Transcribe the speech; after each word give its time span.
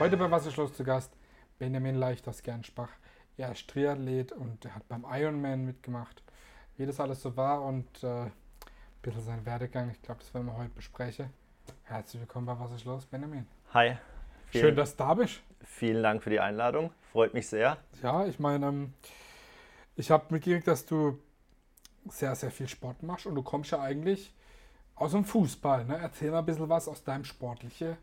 Heute 0.00 0.16
bei 0.16 0.30
Wasserschloss 0.30 0.72
zu 0.72 0.82
Gast 0.82 1.12
Benjamin 1.58 1.94
Leicht 1.94 2.26
aus 2.26 2.42
Gernspach. 2.42 2.88
Er 3.36 3.52
ist 3.52 3.68
Triathlet 3.68 4.32
und 4.32 4.64
er 4.64 4.74
hat 4.74 4.88
beim 4.88 5.04
Ironman 5.06 5.66
mitgemacht. 5.66 6.22
Wie 6.78 6.86
das 6.86 6.98
alles 7.00 7.20
so 7.20 7.36
war 7.36 7.62
und 7.62 8.02
äh, 8.02 8.22
ein 8.22 8.32
bisschen 9.02 9.22
sein 9.22 9.44
Werdegang. 9.44 9.90
Ich 9.90 10.00
glaube, 10.00 10.20
das 10.20 10.32
werden 10.32 10.46
wir 10.46 10.56
heute 10.56 10.70
besprechen. 10.70 11.28
Herzlich 11.82 12.18
willkommen 12.18 12.46
bei 12.46 12.58
Wasserschloss, 12.58 13.04
Benjamin. 13.04 13.46
Hi. 13.74 13.98
Vielen, 14.46 14.64
Schön, 14.64 14.76
dass 14.76 14.96
du 14.96 15.04
da 15.04 15.12
bist. 15.12 15.42
Vielen 15.64 16.02
Dank 16.02 16.22
für 16.22 16.30
die 16.30 16.40
Einladung. 16.40 16.92
Freut 17.12 17.34
mich 17.34 17.46
sehr. 17.46 17.76
Ja, 18.02 18.24
ich 18.24 18.38
meine, 18.38 18.68
ähm, 18.68 18.94
ich 19.96 20.10
habe 20.10 20.24
mitgekriegt, 20.30 20.66
dass 20.66 20.86
du 20.86 21.18
sehr, 22.08 22.34
sehr 22.36 22.50
viel 22.50 22.68
Sport 22.68 23.02
machst 23.02 23.26
und 23.26 23.34
du 23.34 23.42
kommst 23.42 23.70
ja 23.70 23.82
eigentlich 23.82 24.32
aus 24.94 25.12
dem 25.12 25.26
Fußball. 25.26 25.84
Ne? 25.84 25.98
Erzähl 26.00 26.30
mal 26.30 26.38
ein 26.38 26.46
bisschen 26.46 26.70
was 26.70 26.88
aus 26.88 27.04
deinem 27.04 27.26
sportlichen 27.26 27.98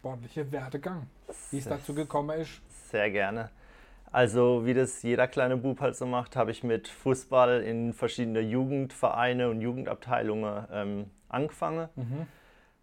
sportliche 0.00 0.50
Werdegang, 0.50 1.06
wie 1.50 1.58
es 1.58 1.66
dazu 1.66 1.92
gekommen 1.94 2.40
ist. 2.40 2.62
Sehr 2.90 3.10
gerne. 3.10 3.50
Also 4.10 4.64
wie 4.64 4.72
das 4.72 5.02
jeder 5.02 5.28
kleine 5.28 5.58
Bub 5.58 5.78
halt 5.80 5.94
so 5.94 6.06
macht, 6.06 6.36
habe 6.36 6.50
ich 6.50 6.64
mit 6.64 6.88
Fußball 6.88 7.60
in 7.60 7.92
verschiedene 7.92 8.40
Jugendvereine 8.40 9.50
und 9.50 9.60
Jugendabteilungen 9.60 10.66
ähm, 10.72 11.10
angefangen. 11.28 11.90
Mhm. 11.96 12.26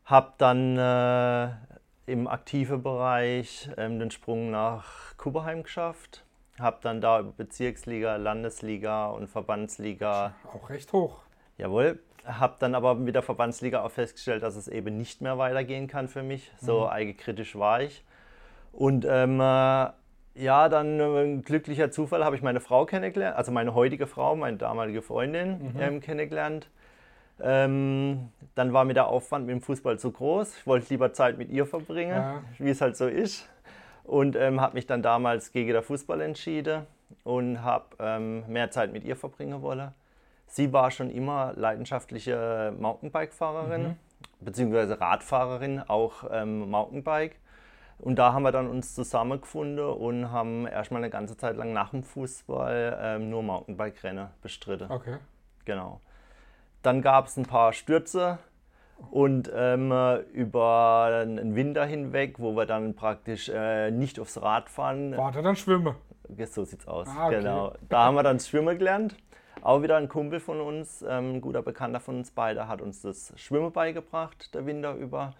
Habe 0.05 0.33
dann 0.37 0.77
äh, 0.77 2.11
im 2.11 2.27
aktiven 2.27 2.83
Bereich 2.83 3.67
ähm, 3.77 3.97
den 3.97 4.11
Sprung 4.11 4.51
nach 4.51 5.17
Kuberheim 5.17 5.63
geschafft. 5.63 6.23
Habe 6.59 6.77
dann 6.81 7.01
da 7.01 7.19
über 7.19 7.31
Bezirksliga, 7.31 8.17
Landesliga 8.17 9.07
und 9.07 9.27
Verbandsliga. 9.27 10.35
Auch 10.53 10.69
recht 10.69 10.93
hoch. 10.93 11.23
Jawohl, 11.57 11.99
habe 12.27 12.55
dann 12.59 12.75
aber 12.75 12.95
mit 12.95 13.15
der 13.15 13.23
Verbandsliga 13.23 13.83
auch 13.83 13.91
festgestellt, 13.91 14.43
dass 14.43 14.55
es 14.55 14.67
eben 14.67 14.97
nicht 14.97 15.21
mehr 15.21 15.37
weitergehen 15.37 15.87
kann 15.87 16.07
für 16.07 16.23
mich. 16.23 16.51
So 16.59 16.81
mhm. 16.81 16.87
eigenkritisch 16.87 17.55
war 17.55 17.81
ich. 17.81 18.03
Und 18.73 19.05
ähm, 19.09 19.39
äh, 19.39 19.89
ja, 20.35 20.69
dann 20.69 20.99
äh, 20.99 21.23
ein 21.23 21.41
glücklicher 21.41 21.89
Zufall 21.89 22.23
habe 22.23 22.35
ich 22.35 22.41
meine 22.41 22.59
Frau 22.59 22.85
kennengelernt, 22.85 23.37
also 23.37 23.51
meine 23.51 23.73
heutige 23.73 24.07
Frau, 24.07 24.35
meine 24.35 24.57
damalige 24.57 25.01
Freundin 25.01 25.73
mhm. 25.73 25.79
ähm, 25.79 25.99
kennengelernt. 26.01 26.69
Ähm, 27.39 28.29
dann 28.55 28.73
war 28.73 28.83
mir 28.83 28.93
der 28.93 29.07
Aufwand 29.07 29.45
mit 29.45 29.53
dem 29.53 29.61
Fußball 29.61 29.99
zu 29.99 30.11
groß. 30.11 30.57
Ich 30.57 30.67
wollte 30.67 30.87
lieber 30.89 31.13
Zeit 31.13 31.37
mit 31.37 31.49
ihr 31.49 31.65
verbringen, 31.65 32.11
ja. 32.11 32.41
wie 32.57 32.69
es 32.69 32.81
halt 32.81 32.97
so 32.97 33.07
ist. 33.07 33.47
Und 34.03 34.35
ähm, 34.35 34.61
habe 34.61 34.75
mich 34.75 34.87
dann 34.87 35.01
damals 35.01 35.51
gegen 35.51 35.71
den 35.71 35.83
Fußball 35.83 36.21
entschieden 36.21 36.87
und 37.23 37.61
habe 37.61 37.85
ähm, 37.99 38.43
mehr 38.47 38.71
Zeit 38.71 38.91
mit 38.91 39.03
ihr 39.03 39.15
verbringen 39.15 39.61
wollen. 39.61 39.91
Sie 40.47 40.73
war 40.73 40.91
schon 40.91 41.09
immer 41.09 41.53
leidenschaftliche 41.55 42.73
Mountainbike-Fahrerin, 42.79 43.83
mhm. 43.83 43.95
beziehungsweise 44.39 44.99
Radfahrerin, 44.99 45.81
auch 45.87 46.23
ähm, 46.31 46.69
Mountainbike. 46.69 47.39
Und 47.99 48.17
da 48.17 48.33
haben 48.33 48.43
wir 48.43 48.51
dann 48.51 48.69
uns 48.69 48.93
zusammengefunden 48.95 49.83
und 49.83 50.31
haben 50.31 50.67
erstmal 50.67 51.01
eine 51.01 51.09
ganze 51.09 51.35
Zeit 51.35 51.57
lang 51.57 51.73
nach 51.73 51.89
dem 51.89 52.03
Fußball 52.03 52.97
ähm, 53.01 53.29
nur 53.29 53.43
Mountainbike-Rennen 53.43 54.27
bestritten. 54.41 54.91
Okay. 54.91 55.17
Genau. 55.65 55.99
Dann 56.83 57.01
gab 57.01 57.25
es 57.27 57.37
ein 57.37 57.45
paar 57.45 57.73
Stürze 57.73 58.37
und 59.11 59.51
ähm, 59.53 59.91
über 60.33 61.25
einen 61.25 61.55
Winter 61.55 61.85
hinweg, 61.85 62.39
wo 62.39 62.55
wir 62.55 62.65
dann 62.65 62.95
praktisch 62.95 63.49
äh, 63.49 63.91
nicht 63.91 64.19
aufs 64.19 64.41
Rad 64.41 64.69
fahren. 64.69 65.15
War 65.17 65.31
da 65.31 65.41
dann 65.41 65.55
Schwimmen? 65.55 65.95
So 66.45 66.65
sieht's 66.65 66.87
aus. 66.87 67.07
Ah, 67.07 67.27
okay. 67.27 67.37
Genau. 67.37 67.73
Da 67.89 68.05
haben 68.05 68.15
wir 68.15 68.23
dann 68.23 68.39
Schwimmen 68.39 68.77
gelernt. 68.77 69.15
Auch 69.61 69.81
wieder 69.81 69.97
ein 69.97 70.07
Kumpel 70.07 70.39
von 70.39 70.61
uns, 70.61 71.01
ähm, 71.01 71.35
ein 71.35 71.41
guter 71.41 71.61
Bekannter 71.61 71.99
von 71.99 72.17
uns 72.17 72.31
beide, 72.31 72.67
hat 72.67 72.81
uns 72.81 73.01
das 73.01 73.33
Schwimmen 73.35 73.71
beigebracht, 73.71 74.53
der 74.53 74.65
Winter 74.65 74.93
über. 74.93 75.33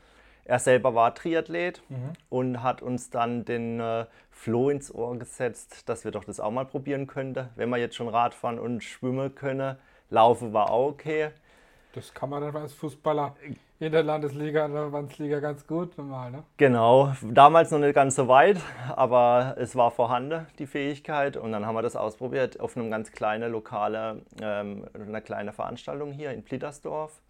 Er 0.45 0.59
selber 0.59 0.95
war 0.95 1.13
Triathlet 1.13 1.81
mhm. 1.89 2.13
und 2.29 2.63
hat 2.63 2.81
uns 2.81 3.09
dann 3.09 3.43
den 3.43 3.81
äh, 3.81 4.05
Floh 4.31 4.69
ins 4.69 4.93
Ohr 4.93 5.17
gesetzt, 5.19 5.89
dass 5.89 6.06
wir 6.06 6.11
doch 6.11 6.23
das 6.23 6.39
auch 6.39 6.51
mal 6.51 6.66
probieren 6.66 7.06
könnten, 7.06 7.50
wenn 7.56 7.69
wir 7.69 7.77
jetzt 7.77 7.95
schon 7.95 8.07
Radfahren 8.07 8.57
und 8.57 8.81
schwimmen 8.81 9.35
können. 9.35 9.77
Laufen 10.09 10.53
war 10.53 10.72
auch 10.72 10.88
okay. 10.88 11.31
Das 11.94 12.13
kann 12.13 12.29
man 12.29 12.41
dann 12.41 12.56
als 12.56 12.73
Fußballer 12.73 13.35
in 13.79 13.91
der 13.91 14.03
Landesliga 14.03 14.65
oder 14.65 14.89
Verbandsliga 14.89 15.39
ganz 15.39 15.67
gut 15.67 15.97
normal, 15.97 16.31
ne? 16.31 16.43
Genau, 16.57 17.13
damals 17.21 17.69
noch 17.71 17.79
nicht 17.79 17.93
ganz 17.93 18.15
so 18.15 18.27
weit, 18.27 18.59
aber 18.95 19.55
es 19.57 19.75
war 19.75 19.91
vorhanden, 19.91 20.47
die 20.57 20.65
Fähigkeit. 20.65 21.38
Und 21.38 21.51
dann 21.51 21.65
haben 21.65 21.75
wir 21.75 21.83
das 21.83 21.95
ausprobiert 21.95 22.59
auf 22.59 22.75
einem 22.75 22.89
ganz 22.89 23.11
kleinen 23.11 23.51
lokale, 23.51 24.23
ähm, 24.41 24.85
einer 24.93 25.21
kleinen 25.21 25.53
Veranstaltung 25.53 26.11
hier 26.11 26.31
in 26.31 26.43
Plittersdorf. 26.43 27.21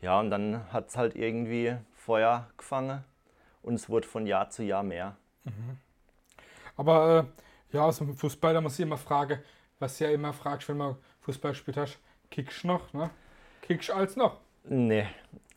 Ja, 0.00 0.18
und 0.18 0.30
dann 0.30 0.72
hat 0.72 0.88
es 0.88 0.96
halt 0.96 1.14
irgendwie 1.14 1.76
Feuer 1.94 2.48
gefangen 2.56 3.04
und 3.62 3.74
es 3.74 3.88
wurde 3.88 4.06
von 4.06 4.26
Jahr 4.26 4.50
zu 4.50 4.64
Jahr 4.64 4.82
mehr. 4.82 5.16
Mhm. 5.44 5.78
Aber 6.76 7.26
äh, 7.72 7.76
ja, 7.76 7.84
aus 7.84 7.98
dem 7.98 8.14
Fußball, 8.14 8.54
da 8.54 8.60
muss 8.60 8.74
ich 8.74 8.80
immer 8.80 8.98
fragen, 8.98 9.38
was 9.78 9.98
ja 9.98 10.10
immer 10.10 10.32
fragst, 10.32 10.68
wenn 10.68 10.76
man 10.76 10.96
Fußball 11.22 11.54
spielt 11.54 11.76
hast, 11.76 11.98
kickst 12.30 12.64
du 12.64 12.68
noch, 12.68 12.92
ne? 12.92 13.10
Kickst 13.62 13.90
als 13.90 14.16
noch? 14.16 14.38
Nee. 14.64 15.06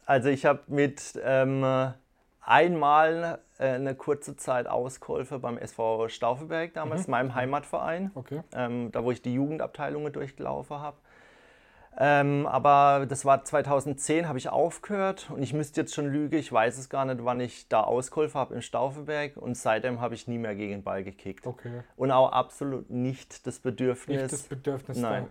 Also 0.09 0.29
ich 0.29 0.43
habe 0.43 0.61
mit 0.65 1.21
ähm, 1.23 1.93
einmal 2.41 3.39
äh, 3.59 3.67
eine 3.67 3.93
kurze 3.93 4.35
Zeit 4.35 4.65
ausgeholfen 4.65 5.39
beim 5.39 5.59
SV 5.59 6.07
Stauffenberg, 6.09 6.73
damals 6.73 7.05
mhm. 7.05 7.11
meinem 7.11 7.35
Heimatverein. 7.35 8.09
Okay. 8.15 8.41
Ähm, 8.55 8.91
da 8.91 9.03
wo 9.03 9.11
ich 9.11 9.21
die 9.21 9.35
Jugendabteilungen 9.35 10.11
durchgelaufen 10.11 10.79
habe. 10.79 10.97
Ähm, 11.99 12.47
aber 12.47 13.05
das 13.07 13.23
war 13.23 13.43
2010, 13.45 14.27
habe 14.27 14.39
ich 14.39 14.49
aufgehört 14.49 15.29
und 15.29 15.43
ich 15.43 15.53
müsste 15.53 15.81
jetzt 15.81 15.93
schon 15.93 16.07
lügen, 16.07 16.37
ich 16.37 16.51
weiß 16.51 16.79
es 16.79 16.89
gar 16.89 17.05
nicht, 17.05 17.23
wann 17.23 17.39
ich 17.39 17.67
da 17.67 17.81
ausgeholfen 17.81 18.39
habe 18.39 18.55
im 18.55 18.61
Stauffenberg 18.63 19.37
und 19.37 19.57
seitdem 19.57 20.01
habe 20.01 20.15
ich 20.15 20.27
nie 20.27 20.39
mehr 20.39 20.55
gegen 20.55 20.71
den 20.71 20.83
Ball 20.83 21.03
gekickt. 21.03 21.45
Okay. 21.45 21.83
Und 21.97 22.09
auch 22.09 22.31
absolut 22.31 22.89
nicht 22.89 23.45
das 23.45 23.59
Bedürfnis. 23.59 24.23
Nicht 24.23 24.33
das 24.33 24.41
Bedürfnis 24.41 24.97
Nein. 24.97 25.27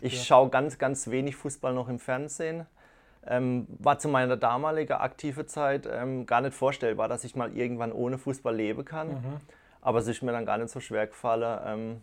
Ich 0.00 0.24
schaue 0.24 0.48
ganz, 0.48 0.78
ganz 0.78 1.10
wenig 1.10 1.36
Fußball 1.36 1.74
noch 1.74 1.88
im 1.90 1.98
Fernsehen. 1.98 2.64
Ähm, 3.28 3.66
war 3.78 3.98
zu 3.98 4.08
meiner 4.08 4.36
damaligen 4.36 4.94
aktiven 4.94 5.48
Zeit 5.48 5.88
ähm, 5.90 6.26
gar 6.26 6.40
nicht 6.40 6.54
vorstellbar, 6.54 7.08
dass 7.08 7.24
ich 7.24 7.34
mal 7.34 7.56
irgendwann 7.56 7.92
ohne 7.92 8.18
Fußball 8.18 8.54
leben 8.54 8.84
kann. 8.84 9.08
Mhm. 9.08 9.40
Aber 9.80 9.98
es 9.98 10.06
ist 10.06 10.22
mir 10.22 10.32
dann 10.32 10.46
gar 10.46 10.58
nicht 10.58 10.70
so 10.70 10.80
schwer 10.80 11.06
gefallen, 11.06 11.60
ähm, 11.64 12.02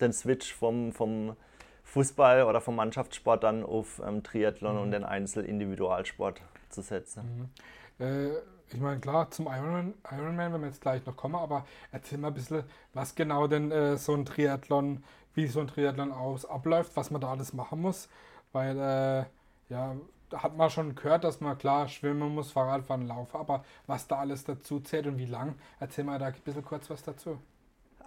den 0.00 0.12
Switch 0.12 0.54
vom, 0.54 0.92
vom 0.92 1.36
Fußball 1.84 2.44
oder 2.44 2.60
vom 2.60 2.76
Mannschaftssport 2.76 3.42
dann 3.42 3.64
auf 3.64 4.00
ähm, 4.06 4.22
Triathlon 4.22 4.76
mhm. 4.76 4.82
und 4.82 4.90
den 4.92 5.04
Einzel-Individualsport 5.04 6.40
zu 6.68 6.82
setzen. 6.82 7.50
Mhm. 7.98 8.04
Äh, 8.04 8.30
ich 8.72 8.80
meine, 8.80 9.00
klar, 9.00 9.30
zum 9.30 9.46
Ironman, 9.46 9.94
Ironman, 10.10 10.52
wenn 10.52 10.60
wir 10.60 10.68
jetzt 10.68 10.80
gleich 10.80 11.04
noch 11.04 11.16
kommen, 11.16 11.34
aber 11.34 11.66
erzähl 11.90 12.18
mal 12.18 12.28
ein 12.28 12.34
bisschen, 12.34 12.62
was 12.94 13.14
genau 13.14 13.48
denn 13.48 13.72
äh, 13.72 13.96
so 13.96 14.14
ein 14.14 14.24
Triathlon 14.24 15.02
wie 15.34 15.46
so 15.46 15.60
ein 15.60 15.68
Triathlon 15.68 16.12
aus 16.12 16.44
abläuft, 16.44 16.96
was 16.96 17.10
man 17.10 17.20
da 17.20 17.30
alles 17.30 17.52
machen 17.52 17.80
muss. 17.80 18.08
Weil, 18.52 18.78
äh, 18.78 19.24
ja, 19.72 19.96
hat 20.32 20.56
man 20.56 20.70
schon 20.70 20.94
gehört, 20.94 21.24
dass 21.24 21.40
man 21.40 21.58
klar 21.58 21.88
schwimmen 21.88 22.34
muss, 22.34 22.52
Fahrradfahren, 22.52 23.06
laufen, 23.06 23.36
aber 23.36 23.64
was 23.86 24.06
da 24.06 24.18
alles 24.18 24.44
dazu 24.44 24.80
zählt 24.80 25.06
und 25.06 25.18
wie 25.18 25.26
lang, 25.26 25.54
erzähl 25.78 26.04
mal 26.04 26.18
da 26.18 26.26
ein 26.26 26.34
bisschen 26.44 26.64
kurz 26.64 26.90
was 26.90 27.02
dazu. 27.02 27.38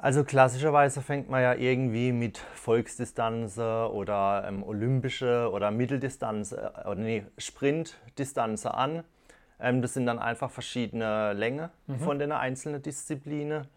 Also 0.04 0.26
klassischerweise 0.26 1.02
fängt 1.02 1.30
man 1.30 1.42
ja 1.42 1.54
irgendwie 1.54 2.12
mit 2.12 2.38
Volksdistanz 2.38 3.58
oder 3.58 4.44
ähm, 4.48 4.62
olympische 4.64 5.50
oder 5.50 5.72
Mitteldistanz 5.72 6.52
äh, 6.52 6.70
oder 6.86 6.96
nee, 6.96 7.26
Sprintdistanz 7.38 8.66
an. 8.66 9.04
Ähm, 9.62 9.82
das 9.82 9.94
sind 9.94 10.06
dann 10.06 10.20
einfach 10.20 10.52
verschiedene 10.52 11.32
Längen 11.32 11.70
mhm. 11.88 12.00
von 12.00 12.20
den 12.20 12.34
einzelnen 12.34 12.82
Disziplinen. 12.82 13.68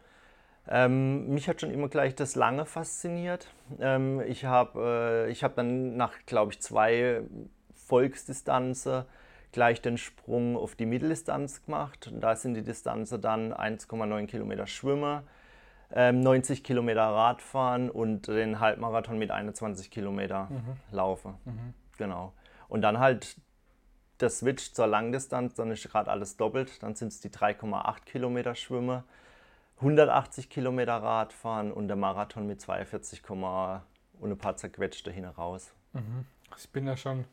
Ähm, 0.69 1.29
mich 1.29 1.49
hat 1.49 1.61
schon 1.61 1.71
immer 1.71 1.89
gleich 1.89 2.17
das 2.17 2.35
Lange 2.35 2.67
fasziniert. 2.67 3.47
Ähm, 3.79 4.21
ich 4.27 4.45
habe 4.45 5.29
äh, 5.31 5.35
hab 5.35 5.55
dann 5.55 5.97
nach, 5.97 6.15
glaube 6.27 6.53
ich, 6.53 6.61
zwei 6.61 7.23
Volksdistanzen 7.87 9.05
gleich 9.53 9.81
den 9.81 9.97
Sprung 9.97 10.57
auf 10.57 10.75
die 10.75 10.87
Mitteldistanz 10.87 11.65
gemacht. 11.65 12.09
Und 12.09 12.21
da 12.21 12.37
sind 12.37 12.55
die 12.55 12.63
Distanzen 12.63 13.21
dann 13.21 13.53
1,9 13.53 14.27
Kilometer 14.27 14.67
Schwimmen, 14.67 15.23
ähm, 15.93 16.21
90 16.21 16.63
Kilometer 16.65 17.03
Radfahren 17.03 17.91
und 17.91 18.29
den 18.29 18.61
Halbmarathon 18.61 19.19
mit 19.19 19.31
21 19.31 19.91
Kilometer 19.91 20.49
mhm. 20.51 20.77
Laufen. 20.91 21.35
Mhm. 21.45 21.75
Genau. 21.97 22.33
Und 22.69 22.83
dann 22.83 22.99
halt 22.99 23.41
der 24.21 24.31
Switch 24.31 24.73
zur 24.73 24.87
Langdistanz, 24.87 25.55
dann 25.55 25.71
ist 25.71 25.89
gerade 25.89 26.11
alles 26.11 26.37
doppelt. 26.37 26.83
Dann 26.83 26.95
sind 26.95 27.09
es 27.09 27.21
die 27.21 27.31
3,8 27.31 28.05
Kilometer 28.05 28.55
Schwimmen 28.55 29.05
180 29.79 30.49
Kilometer 30.49 30.95
Radfahren 30.95 31.71
und 31.71 31.89
der 31.89 31.97
Marathon 31.97 32.47
mit 32.47 32.61
42, 32.61 33.23
und 33.29 34.31
ein 34.31 34.39
paar 34.39 34.57
zerquetschte 34.57 35.11
hin 35.11 35.27
raus. 35.27 35.73
Mhm. 35.93 36.25
Ich 36.57 36.71
bin 36.71 36.87
ja 36.87 36.97
schon, 36.97 37.27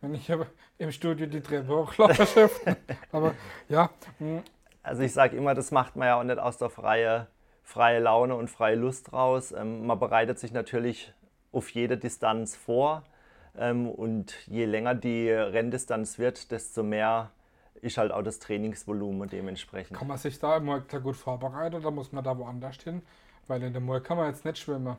wenn 0.00 0.14
ich 0.14 0.32
im 0.78 0.92
Studio 0.92 1.26
die 1.26 1.40
Treppe 1.40 1.68
hochlaufe, 1.68 2.50
aber 3.12 3.34
ja. 3.68 3.90
Mhm. 4.18 4.42
Also 4.82 5.02
ich 5.02 5.12
sage 5.12 5.36
immer, 5.36 5.54
das 5.54 5.70
macht 5.70 5.96
man 5.96 6.08
ja 6.08 6.18
auch 6.18 6.24
nicht 6.24 6.38
aus 6.38 6.56
der 6.56 6.70
freie, 6.70 7.26
freie 7.62 8.00
Laune 8.00 8.34
und 8.34 8.48
freie 8.48 8.76
Lust 8.76 9.12
raus. 9.12 9.52
Ähm, 9.52 9.86
man 9.86 9.98
bereitet 9.98 10.38
sich 10.38 10.52
natürlich 10.52 11.12
auf 11.52 11.68
jede 11.70 11.98
Distanz 11.98 12.56
vor 12.56 13.04
ähm, 13.56 13.88
und 13.88 14.34
je 14.46 14.64
länger 14.64 14.94
die 14.94 15.30
Renndistanz 15.30 16.18
wird, 16.18 16.50
desto 16.50 16.82
mehr 16.82 17.30
ist 17.82 17.98
halt 17.98 18.12
auch 18.12 18.22
das 18.22 18.38
Trainingsvolumen 18.38 19.28
dementsprechend. 19.28 19.96
Kann 19.96 20.08
man 20.08 20.18
sich 20.18 20.38
da 20.38 20.56
im 20.56 20.66
Murk 20.66 21.02
gut 21.02 21.16
vorbereiten 21.16 21.76
oder 21.76 21.90
muss 21.90 22.12
man 22.12 22.24
da 22.24 22.36
woanders 22.36 22.76
hin? 22.82 23.02
Weil 23.46 23.62
in 23.62 23.72
der 23.72 23.80
Murk 23.80 24.04
kann 24.04 24.16
man 24.16 24.28
jetzt 24.28 24.44
nicht 24.44 24.58
schwimmen. 24.58 24.96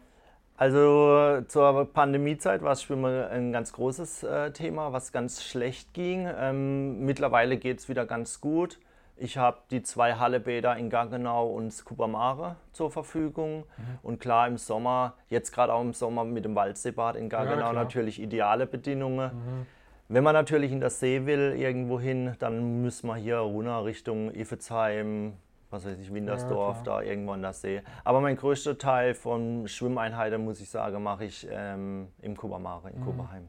Also 0.62 1.42
zur 1.48 1.92
Pandemiezeit 1.92 2.62
war 2.62 2.69
das 2.69 2.84
Schwimmen 2.84 3.24
ein 3.31 3.52
ganz 3.52 3.74
großes 3.74 4.22
äh, 4.22 4.52
Thema, 4.52 4.94
was 4.94 5.12
ganz 5.12 5.44
schlecht 5.44 5.92
ging. 5.96 6.30
Ähm, 6.38 7.04
mittlerweile 7.04 7.58
geht 7.58 7.80
es 7.80 7.90
wieder 7.90 8.06
ganz 8.06 8.42
gut. 8.42 8.78
Ich 9.18 9.40
habe 9.40 9.58
die 9.72 9.81
zwei 9.81 10.13
Hallebäder 10.13 10.78
in 10.78 10.92
Gaggenau 10.92 11.48
und 11.48 11.72
Skubamare 11.72 12.58
zur 12.74 12.92
Verfügung. 12.92 13.62
Mhm. 13.62 13.84
Und 14.04 14.19
klar, 14.19 14.48
im 14.48 14.58
Sommer, 14.58 15.16
jetzt 15.30 15.52
gerade 15.52 15.74
auch 15.74 15.81
im 15.81 15.94
Sommer 15.94 16.25
mit 16.25 16.46
dem 16.46 16.54
Waldseebad 16.54 17.16
in 17.16 17.28
Gaggenau 17.28 17.66
ja, 17.66 17.74
natürlich 17.74 18.22
ideale 18.22 18.68
Bedingungen. 18.68 19.31
Mhm. 19.34 19.66
Wenn 20.10 20.24
man 20.24 20.34
natürlich 20.34 20.72
in 20.72 20.80
der 20.80 20.92
See 20.92 21.25
will, 21.25 21.56
irgendwo 21.57 22.00
hin, 22.00 22.36
dann 22.38 22.84
müssen 22.84 23.07
wir 23.07 23.16
hier 23.16 23.38
runter 23.38 23.84
Richtung 23.84 24.30
Iffezheim, 24.30 25.34
was 25.71 25.85
weiß 25.85 25.97
ich, 26.00 26.13
Wintersdorf, 26.13 26.77
ja, 26.77 26.83
da 26.83 27.01
irgendwo 27.01 27.31
an 27.31 27.41
der 27.41 27.53
See. 27.53 27.81
Aber 28.03 28.21
mein 28.21 28.35
größter 28.35 28.77
Teil 28.77 29.13
von 29.13 29.68
Schwimmeinheiten, 29.68 30.44
muss 30.44 30.62
ich 30.62 30.69
sagen, 30.69 31.01
mache 31.01 31.25
ich 31.25 31.47
ähm, 31.50 32.09
im 32.21 32.38
Kubamare, 32.38 32.91
in 32.91 33.00
mhm. 33.00 33.06
Kuberheim. 33.06 33.47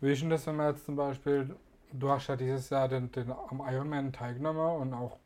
Wie 0.00 0.12
ist 0.12 0.22
denn 0.22 0.30
das, 0.30 0.46
wenn 0.46 0.56
man 0.56 0.72
jetzt 0.72 0.84
zum 0.84 0.96
Beispiel 0.96 1.56
du 1.92 2.10
hast 2.10 2.28
ja 2.28 2.36
dieses 2.36 2.70
Jahr 2.70 2.88
den, 2.88 3.10
den 3.12 3.30
am 3.30 3.62
Ironman 3.66 4.12
teilgenommen 4.12 4.80
und 4.80 4.94
auch 4.94 5.18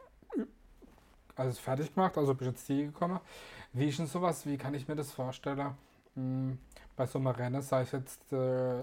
alles 1.36 1.58
fertig 1.58 1.94
gemacht, 1.94 2.16
also 2.16 2.34
bist 2.34 2.50
jetzt 2.50 2.66
Ziel 2.66 2.86
gekommen. 2.86 3.20
Wie 3.72 3.88
ist 3.88 3.98
denn 3.98 4.06
sowas, 4.06 4.46
wie 4.46 4.56
kann 4.56 4.74
ich 4.74 4.88
mir 4.88 4.96
das 4.96 5.12
vorstellen? 5.12 5.74
Hm, 6.14 6.58
bei 6.96 7.06
so 7.06 7.18
einem 7.18 7.28
Rennen, 7.28 7.60
sei 7.60 7.82
es 7.82 7.92
jetzt 7.92 8.32
äh, 8.32 8.82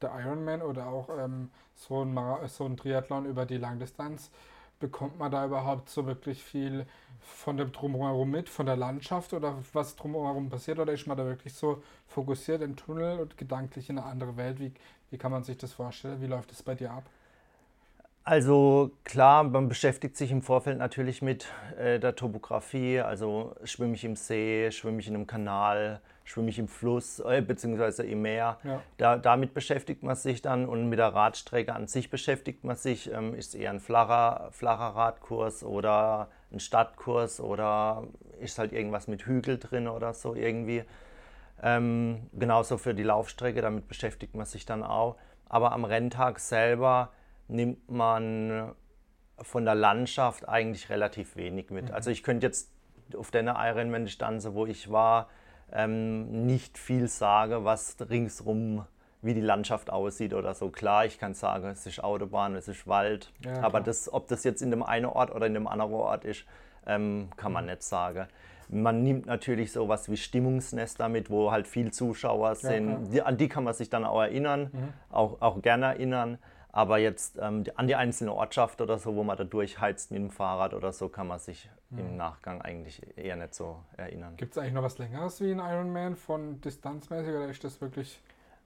der 0.00 0.10
Ironman 0.18 0.62
oder 0.62 0.88
auch 0.88 1.08
ähm, 1.16 1.50
so, 1.76 2.02
ein 2.02 2.18
so 2.48 2.64
ein 2.64 2.76
Triathlon 2.76 3.24
über 3.24 3.46
die 3.46 3.56
Langdistanz, 3.56 4.30
bekommt 4.82 5.18
man 5.18 5.30
da 5.30 5.46
überhaupt 5.46 5.88
so 5.88 6.06
wirklich 6.06 6.42
viel 6.42 6.86
von 7.20 7.56
dem 7.56 7.70
Drumherum 7.70 8.30
mit, 8.30 8.48
von 8.48 8.66
der 8.66 8.76
Landschaft 8.76 9.32
oder 9.32 9.56
was 9.72 9.94
drumherum 9.94 10.50
passiert? 10.50 10.80
Oder 10.80 10.92
ist 10.92 11.06
man 11.06 11.16
da 11.16 11.24
wirklich 11.24 11.54
so 11.54 11.82
fokussiert 12.08 12.62
im 12.62 12.74
Tunnel 12.74 13.20
und 13.20 13.38
gedanklich 13.38 13.88
in 13.88 13.98
eine 13.98 14.08
andere 14.08 14.36
Welt? 14.36 14.58
Wie, 14.58 14.72
wie 15.10 15.18
kann 15.18 15.30
man 15.30 15.44
sich 15.44 15.56
das 15.56 15.72
vorstellen? 15.72 16.20
Wie 16.20 16.26
läuft 16.26 16.50
es 16.50 16.62
bei 16.62 16.74
dir 16.74 16.90
ab? 16.90 17.04
Also 18.24 18.92
klar, 19.02 19.42
man 19.42 19.68
beschäftigt 19.68 20.16
sich 20.16 20.30
im 20.30 20.42
Vorfeld 20.42 20.78
natürlich 20.78 21.22
mit 21.22 21.46
äh, 21.76 21.98
der 21.98 22.14
Topografie, 22.14 23.00
also 23.00 23.56
schwimme 23.64 23.94
ich 23.94 24.04
im 24.04 24.14
See, 24.14 24.70
schwimme 24.70 25.00
ich 25.00 25.08
in 25.08 25.16
einem 25.16 25.26
Kanal, 25.26 26.00
schwimme 26.22 26.48
ich 26.50 26.58
im 26.60 26.68
Fluss 26.68 27.18
äh, 27.18 27.42
bzw. 27.42 28.04
im 28.04 28.22
Meer. 28.22 28.58
Ja. 28.62 28.80
Da, 28.96 29.16
damit 29.16 29.54
beschäftigt 29.54 30.04
man 30.04 30.14
sich 30.14 30.40
dann 30.40 30.66
und 30.66 30.88
mit 30.88 31.00
der 31.00 31.12
Radstrecke 31.12 31.74
an 31.74 31.88
sich 31.88 32.10
beschäftigt 32.10 32.62
man 32.62 32.76
sich. 32.76 33.10
Ähm, 33.12 33.34
ist 33.34 33.48
es 33.48 33.54
eher 33.56 33.70
ein 33.70 33.80
flacher, 33.80 34.50
flacher 34.52 34.94
Radkurs 34.94 35.64
oder 35.64 36.28
ein 36.52 36.60
Stadtkurs 36.60 37.40
oder 37.40 38.04
ist 38.40 38.56
halt 38.58 38.72
irgendwas 38.72 39.08
mit 39.08 39.26
Hügel 39.26 39.58
drin 39.58 39.88
oder 39.88 40.14
so 40.14 40.36
irgendwie. 40.36 40.84
Ähm, 41.60 42.28
genauso 42.32 42.78
für 42.78 42.94
die 42.94 43.02
Laufstrecke, 43.02 43.62
damit 43.62 43.88
beschäftigt 43.88 44.36
man 44.36 44.46
sich 44.46 44.64
dann 44.64 44.84
auch. 44.84 45.16
Aber 45.48 45.72
am 45.72 45.84
Renntag 45.84 46.38
selber 46.38 47.10
nimmt 47.52 47.90
man 47.90 48.72
von 49.38 49.64
der 49.64 49.74
Landschaft 49.74 50.48
eigentlich 50.48 50.88
relativ 50.90 51.36
wenig 51.36 51.70
mit. 51.70 51.88
Mhm. 51.88 51.94
Also 51.94 52.10
ich 52.10 52.22
könnte 52.22 52.46
jetzt 52.46 52.70
auf 53.16 53.30
der 53.30 53.42
Ironman-Distanz, 53.44 54.48
wo 54.52 54.66
ich 54.66 54.90
war, 54.90 55.28
ähm, 55.72 56.46
nicht 56.46 56.78
viel 56.78 57.08
sagen, 57.08 57.64
was 57.64 57.96
ringsrum, 58.08 58.84
wie 59.22 59.34
die 59.34 59.40
Landschaft 59.40 59.90
aussieht 59.90 60.34
oder 60.34 60.54
so. 60.54 60.70
Klar, 60.70 61.06
ich 61.06 61.18
kann 61.18 61.34
sagen, 61.34 61.68
es 61.68 61.86
ist 61.86 62.02
Autobahn, 62.02 62.56
es 62.56 62.68
ist 62.68 62.86
Wald, 62.86 63.32
ja, 63.44 63.62
aber 63.62 63.80
das, 63.80 64.12
ob 64.12 64.28
das 64.28 64.44
jetzt 64.44 64.62
in 64.62 64.70
dem 64.70 64.82
einen 64.82 65.06
Ort 65.06 65.34
oder 65.34 65.46
in 65.46 65.54
dem 65.54 65.66
anderen 65.66 65.92
Ort 65.92 66.24
ist, 66.24 66.44
ähm, 66.86 67.28
kann 67.36 67.52
man 67.52 67.64
mhm. 67.64 67.70
nicht 67.70 67.82
sagen. 67.82 68.26
Man 68.68 69.02
nimmt 69.02 69.26
natürlich 69.26 69.72
sowas 69.72 70.10
wie 70.10 70.16
Stimmungsnester 70.16 71.08
mit, 71.08 71.30
wo 71.30 71.50
halt 71.50 71.68
viel 71.68 71.92
Zuschauer 71.92 72.54
sind. 72.54 72.90
Ja, 72.90 72.98
die, 73.10 73.22
an 73.22 73.36
die 73.36 73.48
kann 73.48 73.64
man 73.64 73.74
sich 73.74 73.90
dann 73.90 74.04
auch 74.04 74.20
erinnern, 74.20 74.70
mhm. 74.72 74.88
auch, 75.10 75.40
auch 75.40 75.60
gerne 75.60 75.86
erinnern. 75.86 76.38
Aber 76.72 76.98
jetzt 76.98 77.38
ähm, 77.40 77.64
an 77.76 77.86
die 77.86 77.96
einzelne 77.96 78.32
Ortschaft 78.32 78.80
oder 78.80 78.98
so, 78.98 79.14
wo 79.14 79.22
man 79.22 79.36
da 79.36 79.44
durchheizt 79.44 80.10
mit 80.10 80.20
dem 80.20 80.30
Fahrrad 80.30 80.72
oder 80.72 80.92
so, 80.92 81.08
kann 81.10 81.26
man 81.26 81.38
sich 81.38 81.68
mhm. 81.90 81.98
im 81.98 82.16
Nachgang 82.16 82.62
eigentlich 82.62 83.02
eher 83.16 83.36
nicht 83.36 83.54
so 83.54 83.76
erinnern. 83.96 84.36
Gibt 84.38 84.52
es 84.52 84.58
eigentlich 84.58 84.72
noch 84.72 84.82
was 84.82 84.96
Längeres 84.96 85.40
wie 85.42 85.52
ein 85.52 85.58
Ironman 85.58 86.16
von 86.16 86.60
distanzmäßig 86.62 87.34
oder 87.34 87.48
ist 87.48 87.62
das 87.62 87.80
wirklich 87.80 88.20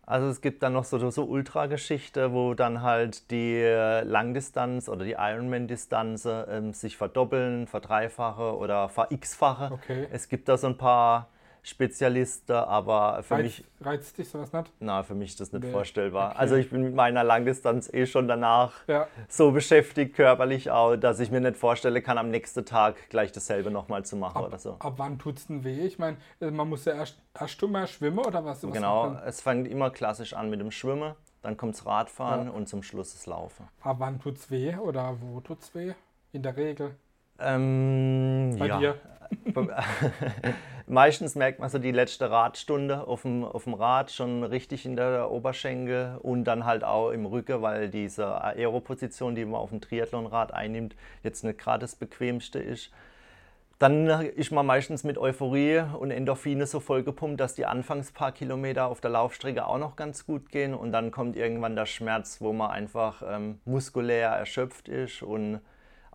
also 0.09 0.29
es 0.29 0.41
gibt 0.41 0.63
dann 0.63 0.73
noch 0.73 0.85
so, 0.85 1.11
so 1.11 1.25
Ultrageschichte, 1.25 2.33
wo 2.33 2.55
dann 2.55 2.83
halt 2.83 3.29
die 3.33 3.61
Langdistanz 3.61 4.89
oder 4.89 5.05
die 5.05 5.17
Ironman-Distanz 5.19 6.29
ähm, 6.49 6.73
sich 6.73 6.97
verdoppeln, 6.97 7.67
verdreifache 7.67 8.57
oder 8.57 8.89
ver-x-fache. 8.89 9.73
Okay. 9.73 10.07
Es 10.13 10.29
gibt 10.29 10.49
da 10.49 10.57
so 10.57 10.69
ein 10.69 10.79
paar 10.79 11.29
Spezialist, 11.67 12.49
aber 12.49 13.25
für 13.25 13.35
Reiz, 13.35 13.43
mich. 13.43 13.65
Reizt 13.81 14.17
dich 14.17 14.29
sowas 14.29 14.53
nicht? 14.53 14.73
Na, 14.79 15.03
für 15.03 15.17
mich 15.17 15.31
ist 15.31 15.41
das 15.41 15.53
nicht 15.53 15.65
nee. 15.65 15.73
vorstellbar. 15.73 16.31
Okay. 16.31 16.39
Also 16.39 16.55
ich 16.55 16.71
bin 16.71 16.83
mit 16.83 16.95
meiner 16.95 17.25
Langdistanz 17.25 17.93
eh 17.93 18.07
schon 18.07 18.29
danach 18.29 18.87
ja. 18.87 19.09
so 19.29 19.51
beschäftigt, 19.51 20.15
körperlich 20.15 20.71
auch, 20.71 20.95
dass 20.95 21.19
ich 21.19 21.33
mir 21.33 21.41
nicht 21.41 21.57
vorstellen 21.57 22.01
kann, 22.05 22.19
am 22.19 22.31
nächsten 22.31 22.65
Tag 22.65 23.11
gleich 23.11 23.33
dasselbe 23.33 23.73
nochmal 23.73 24.05
zu 24.05 24.15
machen 24.15 24.39
ab, 24.39 24.47
oder 24.47 24.59
so. 24.59 24.77
Ab 24.79 24.95
wann 24.99 25.19
tut 25.19 25.39
es 25.39 25.49
denn 25.49 25.65
weh? 25.65 25.85
Ich 25.85 25.99
meine, 25.99 26.19
äh, 26.41 26.53
man 26.53 26.69
muss 26.69 26.85
ja 26.85 26.95
erst, 26.95 27.19
erst 27.35 27.61
mal 27.63 27.89
schwimmen 27.89 28.21
oder 28.21 28.45
was? 28.45 28.63
was 28.63 28.73
genau, 28.73 29.17
es 29.27 29.41
fängt 29.41 29.67
immer 29.67 29.91
klassisch 29.91 30.35
an 30.35 30.49
mit 30.49 30.61
dem 30.61 30.71
Schwimmen, 30.71 31.17
dann 31.43 31.57
kommt 31.57 31.75
das 31.75 31.85
Radfahren 31.85 32.47
ja. 32.47 32.53
und 32.53 32.69
zum 32.69 32.85
Schluss 32.85 33.13
das 33.13 33.27
Laufen. 33.27 33.67
Ab 33.81 33.97
wann 33.99 34.21
tut 34.21 34.37
es 34.37 34.53
weh 34.53 34.77
oder 34.77 35.17
wo 35.21 35.41
tut 35.41 35.63
es 35.63 35.75
weh? 35.75 35.95
In 36.31 36.43
der 36.45 36.57
Regel? 36.57 36.95
Ähm, 37.41 38.57
Bei 38.59 38.67
ja. 38.67 38.79
dir? 38.79 38.95
Meistens 40.87 41.35
merkt 41.35 41.59
man 41.59 41.69
so 41.69 41.79
die 41.79 41.91
letzte 41.91 42.31
Radstunde 42.31 43.09
auf 43.09 43.23
dem, 43.23 43.45
auf 43.45 43.65
dem 43.65 43.75
Rad 43.75 44.13
schon 44.13 44.45
richtig 44.45 44.87
in 44.87 44.95
der 44.95 45.31
Oberschenkel 45.33 46.17
und 46.23 46.45
dann 46.45 46.65
halt 46.65 46.85
auch 46.85 47.11
im 47.11 47.27
Rücken, 47.27 47.61
weil 47.61 47.89
diese 47.89 48.41
Aeroposition, 48.43 49.35
die 49.35 49.45
man 49.45 49.57
auf 49.61 49.71
dem 49.71 49.81
Triathlonrad 49.81 50.55
einnimmt, 50.55 50.95
jetzt 51.25 51.43
nicht 51.43 51.59
gerade 51.59 51.81
das 51.81 51.97
bequemste 51.97 52.61
ist. 52.61 52.93
Dann 53.79 54.09
ist 54.09 54.53
man 54.53 54.65
meistens 54.65 55.05
mit 55.05 55.19
Euphorie 55.19 55.83
und 55.99 56.11
Endorphine 56.11 56.67
so 56.67 56.81
vollgepumpt, 56.81 57.39
dass 57.39 57.55
die 57.55 57.67
anfangs 57.67 58.13
paar 58.13 58.33
Kilometer 58.33 58.87
auf 58.87 59.01
der 59.01 59.11
Laufstrecke 59.11 59.67
auch 59.67 59.79
noch 59.79 59.97
ganz 59.97 60.25
gut 60.25 60.51
gehen 60.51 60.73
und 60.73 60.93
dann 60.93 61.11
kommt 61.11 61.37
irgendwann 61.37 61.77
der 61.77 61.85
Schmerz, 61.85 62.41
wo 62.41 62.55
man 62.55 62.71
einfach 62.71 63.23
ähm, 63.29 63.61
muskulär 63.67 64.31
erschöpft 64.31 64.89
ist 64.89 65.23
und 65.23 65.61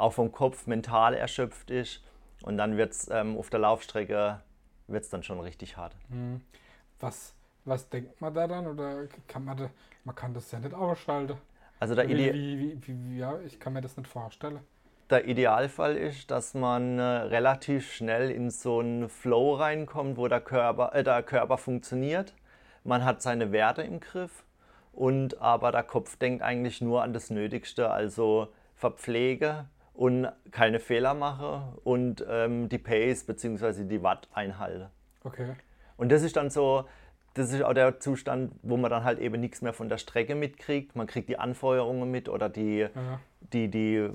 auch 0.02 0.14
vom 0.14 0.32
Kopf 0.32 0.68
mental 0.68 1.14
erschöpft 1.14 1.72
ist 1.72 2.04
und 2.44 2.58
dann 2.58 2.78
wird 2.78 2.92
es 2.92 3.10
ähm, 3.10 3.38
auf 3.38 3.50
der 3.50 3.60
Laufstrecke 3.60 4.42
wird 4.88 5.04
es 5.04 5.10
dann 5.10 5.24
schon 5.24 5.40
richtig 5.40 5.78
hart. 5.78 5.96
Hm. 6.10 6.42
Was, 7.00 7.34
was 7.66 7.90
denkt 7.90 8.20
man 8.22 8.34
da 8.34 8.48
dann? 8.48 8.68
Oder 8.68 9.08
kann 9.28 9.46
man 9.46 9.58
da, 9.58 9.70
man 10.04 10.16
kann 10.16 10.34
das 10.34 10.52
ja 10.52 10.60
nicht 10.60 10.74
ausschalten? 10.74 11.38
Also 11.80 11.96
der 11.96 12.08
wie, 12.08 12.34
wie, 12.36 12.80
wie, 12.86 13.18
ja, 13.18 13.40
ich 13.46 13.60
kann 13.60 13.74
mir 13.74 13.82
das 13.82 13.98
nicht 13.98 14.08
vorstellen. 14.08 14.60
Der 15.10 15.28
Idealfall 15.28 15.98
ist, 15.98 16.32
dass 16.32 16.54
man 16.54 17.00
äh, 17.00 17.02
relativ 17.02 17.92
schnell 17.92 18.30
in 18.30 18.50
so 18.50 18.80
einen 18.80 19.10
Flow 19.10 19.56
reinkommt, 19.56 20.18
wo 20.18 20.28
der 20.28 20.42
Körper, 20.42 20.94
äh, 20.94 21.04
der 21.04 21.24
Körper 21.24 21.58
funktioniert. 21.58 22.34
Man 22.84 23.04
hat 23.04 23.22
seine 23.22 23.52
Werte 23.52 23.82
im 23.82 24.00
Griff 24.00 24.44
und 24.94 25.42
aber 25.42 25.72
der 25.72 25.84
Kopf 25.84 26.18
denkt 26.18 26.42
eigentlich 26.44 26.82
nur 26.82 27.04
an 27.04 27.14
das 27.14 27.30
Nötigste, 27.30 27.90
also 27.92 28.48
Verpflege, 28.76 29.66
und 30.02 30.28
keine 30.50 30.80
Fehler 30.80 31.14
mache 31.14 31.62
und 31.84 32.26
ähm, 32.28 32.70
die 32.70 32.80
Pace 32.80 33.24
bzw. 33.24 33.84
die 33.84 34.02
Watt 34.02 34.28
einhalte. 34.34 34.90
Okay. 35.24 35.54
Und 35.96 36.12
das 36.12 36.24
ist 36.24 36.36
dann 36.38 36.50
so, 36.50 36.86
das 37.36 37.54
ist 37.54 37.62
auch 37.62 37.76
der 37.76 38.00
Zustand, 38.00 38.52
wo 38.64 38.78
man 38.78 38.90
dann 38.90 39.04
halt 39.04 39.20
eben 39.20 39.40
nichts 39.40 39.62
mehr 39.62 39.74
von 39.74 39.90
der 39.90 40.00
Strecke 40.00 40.34
mitkriegt. 40.34 40.96
Man 40.96 41.06
kriegt 41.06 41.30
die 41.30 41.38
Anfeuerungen 41.38 42.10
mit 42.10 42.30
oder 42.30 42.50
die, 42.50 42.80
ja. 42.80 42.90
die, 43.54 43.70
die 43.70 43.98
äh, 43.98 44.12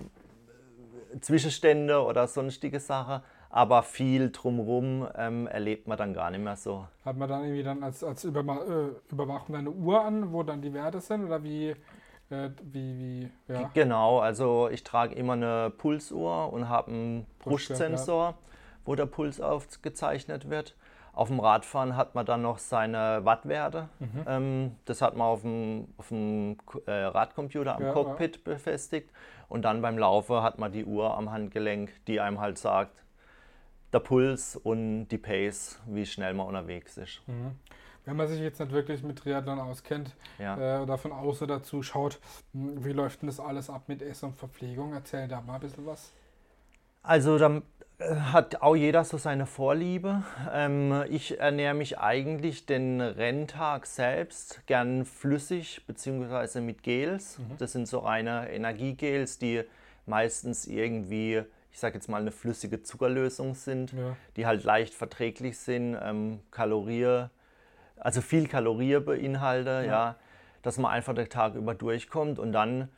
Zwischenstände 1.21 2.03
oder 2.03 2.27
sonstige 2.27 2.81
Sachen. 2.81 3.23
Aber 3.49 3.85
viel 3.85 4.33
drumherum 4.33 5.07
ähm, 5.17 5.47
erlebt 5.47 5.87
man 5.87 5.97
dann 5.97 6.15
gar 6.15 6.33
nicht 6.33 6.43
mehr 6.43 6.57
so. 6.57 6.89
Hat 7.05 7.17
man 7.17 7.29
dann 7.29 7.45
irgendwie 7.45 7.63
dann 7.63 7.85
als, 7.85 8.03
als 8.03 8.25
Überma 8.25 8.57
äh, 8.57 8.89
Überwachung 9.13 9.55
eine 9.55 9.71
Uhr 9.71 10.05
an, 10.05 10.33
wo 10.33 10.43
dann 10.43 10.63
die 10.63 10.75
Werte 10.75 11.01
sind? 11.01 11.27
Oder 11.27 11.45
wie, 11.45 11.77
äh, 12.31 12.51
wie, 12.63 12.99
wie, 12.99 13.53
ja. 13.53 13.71
Genau, 13.75 14.19
also 14.19 14.69
ich 14.69 14.85
trage 14.85 15.15
immer 15.15 15.35
eine 15.35 15.71
Pulsuhr 15.71 16.53
und 16.53 16.69
habe 16.69 16.91
einen 16.91 17.27
Brustsensor, 17.39 18.31
ja. 18.31 18.35
wo 18.85 18.95
der 18.95 19.07
Puls 19.07 19.41
aufgezeichnet 19.41 20.51
wird. 20.51 20.77
Auf 21.13 21.29
dem 21.29 21.41
Radfahren 21.41 21.97
hat 21.97 22.15
man 22.15 22.27
dann 22.27 22.43
noch 22.43 22.59
seine 22.59 23.25
Wattwerte. 23.25 23.89
Mhm. 24.01 24.25
Ähm, 24.27 24.77
das 24.85 25.01
hat 25.01 25.17
man 25.17 25.27
auf 25.29 25.41
dem, 25.41 25.89
auf 25.97 26.09
dem 26.09 26.59
äh, 26.87 26.91
Radcomputer 26.91 27.77
am 27.77 27.83
ja, 27.85 27.93
Cockpit 27.93 28.45
befestigt. 28.45 29.11
Und 29.49 29.63
dann 29.63 29.81
beim 29.81 29.97
Laufen 29.97 30.43
hat 30.43 30.59
man 30.59 30.73
die 30.73 30.85
Uhr 30.85 31.17
am 31.17 31.33
Handgelenk, 31.33 31.91
die 32.07 32.21
einem 32.21 32.39
halt 32.39 32.59
sagt, 32.59 33.03
der 33.95 34.01
Puls 34.01 34.57
und 34.57 35.09
die 35.09 35.17
Pace, 35.17 35.81
wie 35.87 36.05
schnell 36.05 36.35
man 36.35 36.49
unterwegs 36.49 36.99
ist. 36.99 37.23
Mhm. 37.27 37.53
Wenn 38.07 38.17
man 38.17 38.29
sich 38.29 38.41
jetzt 38.41 38.61
nicht 38.61 38.73
wirklich 38.73 39.03
mit 39.03 39.19
Triathlon 39.19 39.59
auskennt 39.59 40.15
Ja. 40.39 40.79
äh, 40.79 40.83
oder 40.83 40.97
von 40.97 41.13
außen 41.13 41.47
dazu 41.49 41.83
schaut, 41.83 42.19
hm, 42.55 42.85
wie 42.85 42.93
läuft 42.93 43.21
denn 43.23 43.27
das 43.27 43.41
alles 43.41 43.69
ab 43.69 43.83
mit 43.89 44.01
Essen 44.01 44.27
und 44.31 44.37
Verpflegung? 44.39 44.95
Erzähl 44.95 45.27
da 45.29 45.41
mal 45.41 45.55
ein 45.57 45.61
bisschen 45.61 45.85
was. 45.87 46.13
Also 47.03 47.37
da 47.39 47.63
äh, 47.99 48.15
hat 48.15 48.63
auch 48.63 48.77
jeder 48.77 49.05
so 49.05 49.17
seine 49.19 49.45
Vorliebe. 49.47 50.23
Ähm, 50.53 51.05
ich 51.11 51.39
ernähre 51.41 51.75
mich 51.75 51.99
eigentlich 51.99 52.65
den 52.67 53.01
Renntag 53.01 53.87
selbst 53.87 54.65
gern 54.67 55.05
flüssig 55.05 55.85
bzw. 55.87 56.61
mit 56.61 56.85
Gels. 56.85 57.39
Das 57.59 57.73
sind 57.73 57.87
so 57.89 57.99
reine 57.99 58.51
Energiegels, 58.53 59.39
die 59.41 59.65
meistens 60.07 60.69
irgendwie, 60.69 61.43
ich 61.73 61.79
sage 61.81 61.97
jetzt 61.97 62.09
mal, 62.09 62.21
eine 62.21 62.31
flüssige 62.31 62.83
Zuckerlösung 62.85 63.55
sind, 63.57 63.93
Ja. 63.93 64.17
die 64.37 64.47
halt 64.47 64.63
leicht 64.63 64.95
verträglich 64.95 65.59
sind, 65.59 65.97
ähm, 66.01 66.39
Kalorie, 66.53 67.27
also 67.97 68.21
viel 68.21 68.49
Kalorie 68.49 69.01
beinhalte, 69.01 69.85
ja. 69.87 70.17
dass 70.63 70.79
man 70.79 70.93
einfach 70.93 71.15
den 71.15 71.29
Tag 71.29 71.55
über 71.55 71.75
durchkommt 71.75 72.39
und 72.39 72.53
dann 72.53 72.89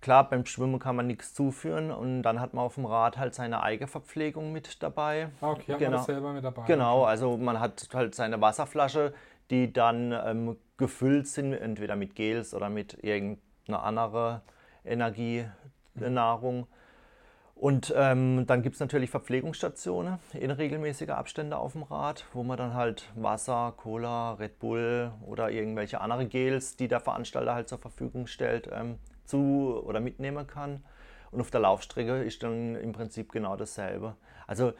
Klar, 0.00 0.30
beim 0.30 0.46
Schwimmen 0.46 0.78
kann 0.78 0.94
man 0.94 1.08
nichts 1.08 1.34
zuführen 1.34 1.90
und 1.90 2.22
dann 2.22 2.40
hat 2.40 2.54
man 2.54 2.64
auf 2.64 2.76
dem 2.76 2.86
Rad 2.86 3.18
halt 3.18 3.34
seine 3.34 3.64
Eigenverpflegung 3.64 4.52
mit 4.52 4.80
dabei. 4.80 5.30
Ah, 5.40 5.50
okay, 5.50 5.74
Genau. 5.76 5.96
das 5.96 6.06
selber 6.06 6.32
mit 6.32 6.44
dabei. 6.44 6.62
Genau, 6.66 7.02
also 7.04 7.36
man 7.36 7.58
hat 7.58 7.88
halt 7.92 8.14
seine 8.14 8.40
Wasserflasche, 8.40 9.12
die 9.50 9.72
dann 9.72 10.12
ähm, 10.12 10.56
gefüllt 10.76 11.26
sind, 11.26 11.52
entweder 11.52 11.96
mit 11.96 12.14
Gels 12.14 12.54
oder 12.54 12.68
mit 12.68 13.02
irgendeiner 13.02 13.82
anderen 13.82 14.40
Energienahrung. 14.84 16.68
Und 17.58 17.92
ähm, 17.96 18.46
dann 18.46 18.62
gibt 18.62 18.74
es 18.74 18.80
natürlich 18.80 19.10
Verpflegungsstationen 19.10 20.20
in 20.32 20.52
regelmäßiger 20.52 21.18
Abstände 21.18 21.56
auf 21.56 21.72
dem 21.72 21.82
Rad, 21.82 22.24
wo 22.32 22.44
man 22.44 22.56
dann 22.56 22.74
halt 22.74 23.10
Wasser, 23.16 23.74
Cola, 23.76 24.34
Red 24.34 24.60
Bull 24.60 25.10
oder 25.26 25.50
irgendwelche 25.50 26.00
andere 26.00 26.26
Gels, 26.26 26.76
die 26.76 26.86
der 26.86 27.00
Veranstalter 27.00 27.54
halt 27.54 27.68
zur 27.68 27.78
Verfügung 27.78 28.28
stellt, 28.28 28.68
ähm, 28.72 28.98
zu 29.24 29.82
oder 29.84 29.98
mitnehmen 29.98 30.46
kann. 30.46 30.84
Und 31.32 31.40
auf 31.40 31.50
der 31.50 31.60
Laufstrecke 31.60 32.22
ist 32.22 32.44
dann 32.44 32.76
im 32.76 32.92
Prinzip 32.92 33.32
genau 33.32 33.56
dasselbe. 33.56 34.14
Also 34.46 34.72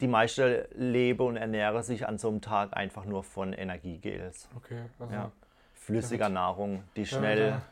die 0.00 0.08
meisten 0.08 0.64
leben 0.74 1.24
und 1.24 1.36
ernähren 1.36 1.82
sich 1.84 2.08
an 2.08 2.18
so 2.18 2.28
einem 2.28 2.40
Tag 2.40 2.76
einfach 2.76 3.04
nur 3.04 3.22
von 3.22 3.52
Energiegels. 3.52 4.48
Okay, 4.56 4.80
also, 4.98 5.12
Ja. 5.12 5.30
Flüssiger 5.74 6.28
Nahrung, 6.28 6.82
die 6.96 7.02
Ja, 7.02 7.06
schnell 7.06 7.48
ja. 7.50 7.62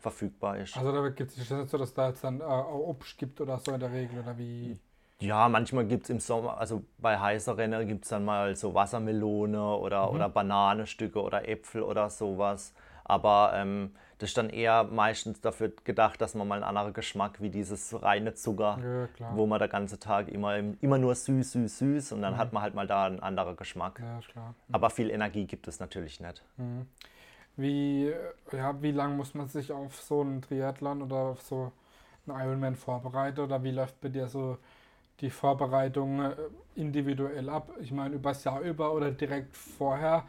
Verfügbar 0.00 0.58
ist. 0.58 0.76
also 0.76 0.92
da 0.92 1.08
gibt 1.08 1.30
es 1.30 1.36
nicht 1.50 1.70
so, 1.70 1.78
dass 1.78 1.94
da 1.94 2.08
jetzt 2.08 2.24
dann 2.24 2.40
äh, 2.40 2.44
auch 2.44 2.88
Obst 2.88 3.18
gibt 3.18 3.40
oder 3.40 3.58
so 3.58 3.72
in 3.72 3.80
der 3.80 3.92
Regel 3.92 4.20
oder 4.20 4.36
wie. 4.38 4.78
Ja, 5.20 5.48
manchmal 5.48 5.84
gibt 5.84 6.04
es 6.04 6.10
im 6.10 6.20
Sommer, 6.20 6.58
also 6.58 6.84
bei 6.98 7.18
heißer 7.18 7.56
Rennen 7.56 7.88
gibt 7.88 8.04
es 8.04 8.10
dann 8.10 8.24
mal 8.24 8.54
so 8.54 8.72
Wassermelone 8.74 9.60
oder, 9.76 10.12
oder 10.12 10.28
Bananenstücke 10.28 11.20
oder 11.20 11.48
Äpfel 11.48 11.82
oder 11.82 12.08
sowas. 12.08 12.72
Aber 13.02 13.52
ähm, 13.54 13.94
das 14.18 14.30
ist 14.30 14.36
dann 14.36 14.50
eher 14.50 14.84
meistens 14.84 15.40
dafür 15.40 15.72
gedacht, 15.82 16.20
dass 16.20 16.34
man 16.34 16.46
mal 16.46 16.56
einen 16.56 16.64
anderen 16.64 16.92
Geschmack 16.92 17.40
wie 17.40 17.50
dieses 17.50 18.00
reine 18.00 18.34
Zucker, 18.34 19.08
Ja, 19.18 19.34
wo 19.34 19.46
man 19.46 19.58
den 19.58 19.70
ganzen 19.70 19.98
Tag 19.98 20.28
immer, 20.28 20.56
immer 20.56 20.98
nur 20.98 21.14
süß, 21.14 21.52
süß, 21.52 21.78
süß 21.78 22.12
und 22.12 22.22
dann 22.22 22.36
hat 22.36 22.52
man 22.52 22.62
halt 22.62 22.74
mal 22.74 22.86
da 22.86 23.06
einen 23.06 23.20
anderen 23.20 23.56
Geschmack. 23.56 24.00
Ja, 24.00 24.20
klar. 24.30 24.54
Aber 24.70 24.90
viel 24.90 25.10
Energie 25.10 25.46
gibt 25.46 25.66
es 25.66 25.80
natürlich 25.80 26.20
nicht. 26.20 26.44
Wie, 27.58 28.14
ja, 28.52 28.80
wie 28.82 28.92
lang 28.92 29.16
muss 29.16 29.34
man 29.34 29.48
sich 29.48 29.72
auf 29.72 30.00
so 30.00 30.20
einen 30.20 30.42
Triathlon 30.42 31.02
oder 31.02 31.16
auf 31.16 31.42
so 31.42 31.72
einen 32.26 32.40
Ironman 32.40 32.76
vorbereiten 32.76 33.40
oder 33.40 33.64
wie 33.64 33.72
läuft 33.72 34.00
bei 34.00 34.08
dir 34.08 34.28
so 34.28 34.58
die 35.20 35.28
Vorbereitung 35.28 36.20
äh, 36.20 36.36
individuell 36.76 37.48
ab? 37.50 37.72
Ich 37.80 37.90
meine, 37.90 38.14
übers 38.14 38.44
Jahr 38.44 38.60
über 38.60 38.92
oder 38.92 39.10
direkt 39.10 39.56
vorher 39.56 40.22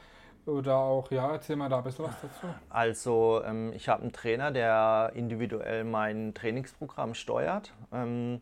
oder 0.48 0.78
auch, 0.78 1.12
ja, 1.12 1.32
erzähl 1.32 1.56
mal 1.56 1.70
da 1.70 1.78
ein 1.78 1.84
bisschen 1.84 2.06
was 2.06 2.20
dazu. 2.20 2.48
Also 2.72 3.44
ähm, 3.46 3.74
ich 3.76 3.88
habe 3.90 4.02
einen 4.02 4.12
Trainer, 4.12 4.50
der 4.50 5.12
individuell 5.14 5.84
mein 5.84 6.34
Trainingsprogramm 6.34 7.14
steuert. 7.14 7.74
Ähm, 7.94 8.42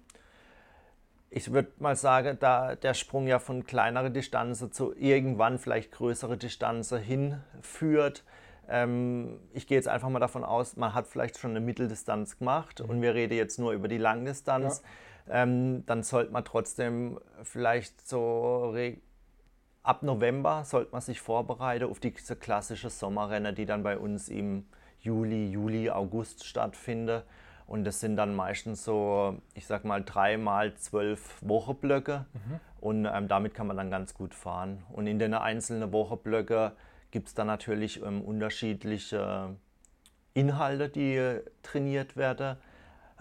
ich 1.30 1.52
würde 1.52 1.74
mal 1.80 1.98
sagen, 1.98 2.38
da 2.40 2.76
der 2.76 2.94
Sprung 2.94 3.28
ja 3.28 3.40
von 3.40 3.66
kleineren 3.66 4.14
Distanzen 4.14 4.72
zu 4.72 4.96
irgendwann 4.96 5.60
vielleicht 5.60 5.92
größere 5.92 6.38
Distanzen 6.38 7.00
hinführt. 7.02 8.24
Ähm, 8.70 9.40
ich 9.54 9.68
gehe 9.68 9.78
jetzt 9.78 9.88
einfach 9.88 10.10
mal 10.10 10.20
davon 10.20 10.44
aus, 10.44 10.76
man 10.76 10.94
hat 10.94 11.08
vielleicht 11.08 11.38
schon 11.38 11.52
eine 11.52 11.60
Mitteldistanz 11.60 12.38
gemacht 12.38 12.82
und 12.82 13.02
wir 13.02 13.14
reden 13.14 13.34
jetzt 13.34 13.60
nur 13.60 13.72
über 13.72 13.88
die 13.88 13.98
Langdistanz. 13.98 14.82
Ähm, 15.30 15.86
dann 15.86 16.04
sollte 16.04 16.32
man 16.32 16.46
trotzdem 16.46 17.20
vielleicht 17.44 18.08
so 18.08 18.74
ab 19.88 20.04
November 20.04 20.66
sollte 20.66 20.92
man 20.92 21.02
sich 21.02 21.22
vorbereiten 21.22 21.86
auf 21.86 22.00
diese 22.00 22.36
klassische 22.36 22.90
Sommerrennen, 22.90 23.56
die 23.56 23.66
dann 23.66 23.84
bei 23.84 23.98
uns 23.98 24.28
im 24.28 24.66
Juli, 25.00 25.50
Juli, 25.50 25.90
August 25.90 26.46
stattfinden. 26.46 27.22
Und 27.68 27.86
das 27.86 28.00
sind 28.00 28.18
dann 28.18 28.36
meistens 28.36 28.84
so, 28.84 29.38
ich 29.54 29.66
sag 29.66 29.86
mal, 29.86 30.04
dreimal 30.04 30.76
zwölf 30.76 31.38
Wochenblöcke. 31.42 32.26
Und 32.82 33.06
ähm, 33.06 33.28
damit 33.28 33.54
kann 33.54 33.68
man 33.68 33.78
dann 33.78 33.90
ganz 33.90 34.14
gut 34.14 34.34
fahren. 34.34 34.84
Und 34.92 35.08
in 35.08 35.20
den 35.20 35.34
einzelnen 35.34 35.92
Wochenblöcke 35.92 36.74
gibt 37.12 37.28
es 37.28 37.34
dann 37.34 37.48
natürlich 37.48 38.02
ähm, 38.04 38.22
unterschiedliche 38.22 39.56
Inhalte, 40.34 40.90
die 40.90 41.40
trainiert 41.64 42.16
werden. 42.16 42.58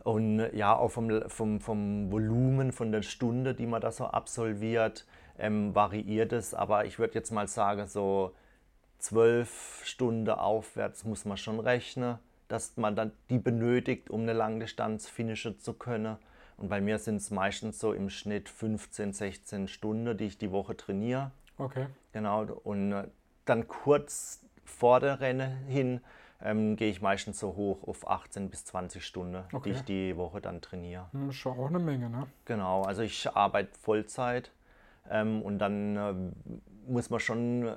Und 0.05 0.41
äh, 0.41 0.57
ja, 0.57 0.77
auch 0.77 0.91
vom, 0.91 1.29
vom, 1.29 1.61
vom 1.61 2.13
Volumen, 2.13 2.73
von 2.73 2.93
der 2.93 3.03
Stunde, 3.03 3.55
die 3.55 3.67
man 3.67 3.81
da 3.81 3.91
so 3.91 4.05
absolviert, 4.07 5.07
ähm, 5.39 5.75
variiert 5.75 6.33
es. 6.33 6.55
Aber 6.55 6.85
ich 6.85 6.99
würde 6.99 7.15
jetzt 7.15 7.31
mal 7.31 7.49
sagen, 7.49 7.87
so 7.87 8.35
zwölf 8.99 9.83
Stunden 9.85 10.31
aufwärts 10.31 11.05
muss 11.05 11.25
man 11.25 11.37
schon 11.37 11.61
rechnen, 11.61 12.19
dass 12.49 12.77
man 12.77 12.97
dann 12.97 13.13
die 13.31 13.39
benötigt, 13.39 14.11
um 14.11 14.23
eine 14.23 14.33
Langdistanz 14.33 15.09
finishen 15.09 15.59
zu 15.59 15.75
können. 15.75 16.17
Und 16.57 16.69
bei 16.69 16.81
mir 16.81 16.99
sind 16.99 17.17
es 17.17 17.31
meistens 17.31 17.79
so 17.79 17.93
im 17.93 18.09
Schnitt 18.09 18.49
15, 18.49 19.13
16 19.13 19.69
Stunden, 19.69 20.17
die 20.17 20.25
ich 20.25 20.39
die 20.39 20.51
Woche 20.51 20.77
trainiere. 20.77 21.31
Okay. 21.59 21.87
Genau, 22.13 22.45
und 22.65 22.93
äh, 22.93 23.05
dann 23.47 23.67
kurz 23.69 24.43
vor 24.65 25.01
der 25.01 25.21
Renne 25.21 25.57
hin 25.69 26.01
ähm, 26.43 26.77
gehe 26.77 26.91
ich 26.91 27.01
meistens 27.01 27.39
so 27.41 27.57
hoch 27.57 27.87
auf 27.89 28.07
18 28.09 28.51
bis 28.51 28.67
20 28.67 29.05
Stunden, 29.05 29.43
Okay. 29.53 29.71
die 29.71 29.71
ich 29.77 29.85
die 29.85 30.17
Woche 30.19 30.41
dann 30.43 30.61
trainiere. 30.61 31.07
Hm, 31.13 31.33
Schon 31.33 31.59
auch 31.59 31.69
eine 31.69 31.79
Menge, 31.79 32.11
ne? 32.11 32.27
Genau, 32.45 32.83
also 32.83 33.01
ich 33.03 33.29
arbeite 33.35 33.71
Vollzeit 33.79 34.51
ähm, 35.11 35.41
und 35.43 35.59
dann 35.59 35.97
äh, 35.97 36.15
muss 36.91 37.09
man 37.09 37.21
schon 37.21 37.69
äh, 37.69 37.77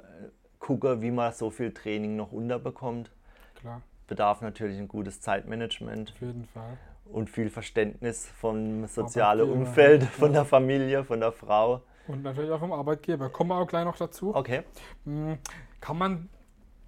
gucken, 0.59 1.01
wie 1.01 1.11
man 1.11 1.31
so 1.31 1.49
viel 1.51 1.73
Training 1.73 2.17
noch 2.17 2.33
unterbekommt. 2.33 3.11
Klar, 3.55 3.81
Bedarf 4.07 4.41
natürlich 4.41 4.77
ein 4.77 4.87
gutes 4.89 5.21
Zeitmanagement 5.21 6.11
auf 6.11 6.21
jeden 6.21 6.45
Fall. 6.45 6.77
und 7.05 7.29
viel 7.29 7.49
Verständnis 7.49 8.27
vom 8.27 8.87
sozialen 8.87 9.49
Umfeld, 9.49 10.01
ja. 10.01 10.07
von 10.09 10.33
der 10.33 10.43
Familie, 10.45 11.03
von 11.05 11.19
der 11.21 11.31
Frau. 11.31 11.81
Und 12.09 12.23
natürlich 12.23 12.49
auch 12.49 12.59
vom 12.59 12.73
Arbeitgeber. 12.73 13.29
Kommen 13.29 13.51
wir 13.51 13.57
auch 13.57 13.67
gleich 13.67 13.85
noch 13.85 13.95
dazu. 13.95 14.35
Okay. 14.35 14.63
Hm, 15.05 15.37
Kann 15.79 15.97
man 15.97 16.29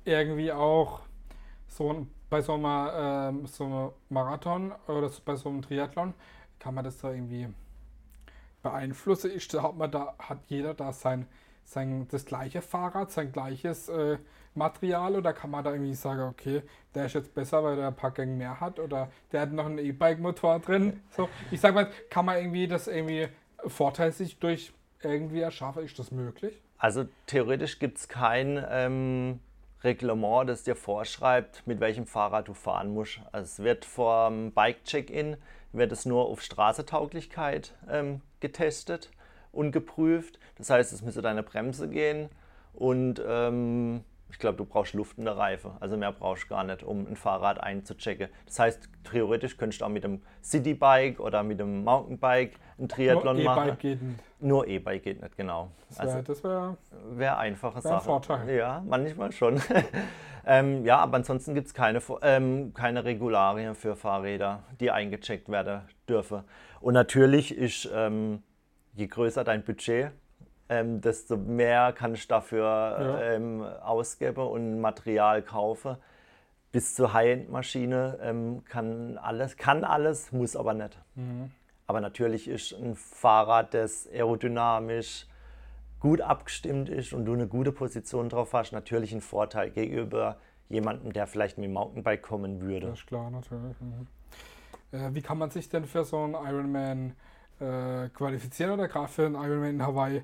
irgendwie 0.04 0.52
auch 0.52 1.02
so 1.68 1.94
ein, 1.94 2.12
bei 2.30 2.42
so 2.42 2.56
einem, 2.56 2.66
ähm, 2.66 3.46
so 3.46 3.66
einem 3.66 3.92
Marathon 4.10 4.74
oder 4.88 5.12
bei 5.24 5.36
so 5.36 5.50
einem 5.50 5.62
Triathlon, 5.62 6.16
kann 6.58 6.74
man 6.74 6.84
das 6.84 6.98
da 6.98 7.12
irgendwie 7.12 7.48
beeinflussen? 8.64 9.32
Da 9.52 9.64
hat, 9.64 9.78
man 9.78 9.92
da, 9.92 10.16
hat 10.18 10.40
jeder 10.48 10.74
da 10.74 10.92
sein, 10.92 11.28
sein 11.66 12.08
das 12.10 12.26
gleiche 12.26 12.64
Fahrrad, 12.64 13.12
sein 13.12 13.32
gleiches 13.32 13.90
äh, 13.90 14.18
Material 14.56 15.16
oder 15.16 15.34
kann 15.34 15.52
man 15.52 15.64
da 15.64 15.72
irgendwie 15.72 15.94
sagen, 15.94 16.24
okay, 16.24 16.64
der 16.96 17.06
ist 17.06 17.14
jetzt 17.14 17.36
besser, 17.36 17.64
weil 17.64 17.76
der 17.76 17.90
ein 17.90 17.96
paar 17.96 18.12
Gänge 18.12 18.36
mehr 18.36 18.60
hat 18.60 18.80
oder 18.80 19.12
der 19.32 19.42
hat 19.42 19.54
noch 19.54 19.68
einen 19.68 19.78
E-Bike-Motor 19.78 20.60
drin? 20.60 21.00
So, 21.12 21.30
ich 21.52 21.62
sag 21.62 21.76
mal, 21.76 21.92
kann 22.10 22.26
man 22.26 22.38
irgendwie 22.38 22.68
das 22.68 22.88
irgendwie 22.88 23.28
Vorteil 23.68 24.12
sich 24.12 24.40
durch 24.40 24.74
irgendwie 25.10 25.42
erschaffen? 25.42 25.84
Ist 25.84 25.98
das 26.00 26.12
möglich? 26.12 26.62
Also 26.78 27.06
theoretisch 27.28 27.80
gibt 27.80 27.98
es 27.98 28.08
kein 28.08 28.64
ähm, 28.70 29.40
Reglement, 29.84 30.50
das 30.50 30.64
dir 30.64 30.76
vorschreibt, 30.76 31.66
mit 31.66 31.80
welchem 31.80 32.06
Fahrrad 32.06 32.48
du 32.48 32.54
fahren 32.54 32.94
musst. 32.94 33.22
Also 33.32 33.46
es 33.46 33.60
wird 33.60 33.86
vor 33.86 34.30
dem 34.30 34.52
Bike-Check-In 34.52 35.38
wird 35.74 35.92
es 35.92 36.06
nur 36.06 36.26
auf 36.26 36.42
Straßetauglichkeit 36.42 37.74
ähm, 37.90 38.22
getestet 38.40 39.10
und 39.52 39.72
geprüft. 39.72 40.40
Das 40.58 40.70
heißt, 40.70 40.92
es 40.92 41.02
müsste 41.02 41.22
deine 41.22 41.44
Bremse 41.44 41.88
gehen 41.88 42.30
und 42.74 43.22
ähm, 43.26 44.04
ich 44.32 44.40
glaube, 44.40 44.58
du 44.58 44.66
brauchst 44.66 44.94
Luft 44.94 45.18
in 45.18 45.26
der 45.26 45.38
Reife. 45.38 45.72
Also 45.80 45.98
mehr 45.98 46.12
brauchst 46.12 46.46
du 46.46 46.48
gar 46.48 46.64
nicht, 46.64 46.84
um 46.84 47.06
ein 47.06 47.16
Fahrrad 47.16 47.62
einzuchecken. 47.62 48.30
Das 48.46 48.60
heißt, 48.60 48.90
theoretisch 49.04 49.58
könntest 49.58 49.82
du 49.82 49.86
auch 49.86 49.90
mit 49.90 50.04
dem 50.04 50.22
Citybike 50.42 51.22
oder 51.22 51.44
mit 51.44 51.60
dem 51.60 51.84
Mountainbike 51.84 52.54
einen 52.78 52.88
Triathlon 52.88 53.36
Nur 53.36 53.46
machen. 53.46 53.68
E-Bike 53.68 53.80
geht 53.80 54.02
nicht. 54.02 54.20
Nur 54.40 54.68
E-Bike 54.68 55.04
geht 55.04 55.22
nicht, 55.22 55.38
genau. 55.38 55.70
Das 55.90 56.00
Also 56.00 56.14
wäre 56.16 56.24
das 56.24 56.44
wär, 56.44 56.78
Wäre 57.12 57.38
einfache 57.38 57.76
Wär 57.76 57.92
ein 57.92 57.98
Sache. 57.98 58.06
Vorteil. 58.06 58.50
Ja, 58.56 58.82
manchmal 58.88 59.32
schon. 59.32 59.62
ähm, 60.46 60.86
ja, 60.86 60.98
aber 60.98 61.18
ansonsten 61.18 61.54
gibt 61.54 61.68
es 61.68 61.74
keine, 61.74 62.00
ähm, 62.22 62.74
keine 62.74 63.04
Regularien 63.04 63.76
für 63.76 63.96
Fahrräder, 63.96 64.64
die 64.80 64.92
eingecheckt 64.92 65.50
werden 65.50 65.82
dürfen. 66.08 66.44
Und 66.80 66.94
natürlich 66.94 67.56
ist, 67.56 67.90
ähm, 67.94 68.42
je 68.94 69.08
größer 69.08 69.44
dein 69.44 69.64
Budget, 69.64 70.12
ähm, 70.72 71.02
desto 71.02 71.36
mehr 71.36 71.92
kann 71.92 72.14
ich 72.14 72.28
dafür 72.28 72.64
Ja. 72.64 73.22
ähm, 73.22 73.62
ausgeben 73.62 74.48
und 74.48 74.80
Material 74.80 75.42
kaufen. 75.42 75.98
Bis 76.72 76.96
zur 76.96 77.14
High-End-Maschine 77.14 78.18
ähm, 78.22 78.64
kann 78.64 79.18
alles, 79.18 79.58
kann 79.58 79.84
alles, 79.84 80.32
muss 80.32 80.56
aber 80.56 80.74
nicht. 80.74 80.98
Mhm. 81.16 81.52
Aber 81.88 82.00
natürlich 82.00 82.48
ist 82.48 82.72
ein 82.72 82.96
Fahrrad, 82.96 83.74
das 83.74 84.08
aerodynamisch 84.08 85.28
gut 86.00 86.22
abgestimmt 86.22 86.88
ist 86.88 87.12
und 87.12 87.26
du 87.26 87.34
eine 87.34 87.48
gute 87.48 87.74
Position 87.74 88.30
drauf 88.30 88.54
hast, 88.54 88.72
natürlich 88.72 89.12
ein 89.12 89.20
Vorteil 89.20 89.72
gegenüber 89.72 90.38
jemandem, 90.70 91.12
der 91.12 91.28
vielleicht 91.28 91.58
mit 91.58 91.66
dem 91.66 91.74
Mountainbike 91.74 92.22
kommen 92.22 92.62
würde. 92.62 92.88
Das 92.88 93.00
ist 93.00 93.08
klar, 93.08 93.30
natürlich. 93.30 93.76
Mhm. 93.82 94.08
Äh, 94.94 95.14
wie 95.14 95.22
kann 95.22 95.38
man 95.38 95.50
sich 95.50 95.68
denn 95.68 95.84
für 95.84 96.06
so 96.06 96.24
einen 96.24 96.34
Ironman 96.36 97.14
äh, 97.60 98.08
qualifizieren 98.10 98.72
oder 98.72 98.88
gerade 98.88 99.10
für 99.10 99.26
einen 99.26 99.36
Ironman 99.36 99.70
in 99.72 99.86
Hawaii? 99.86 100.24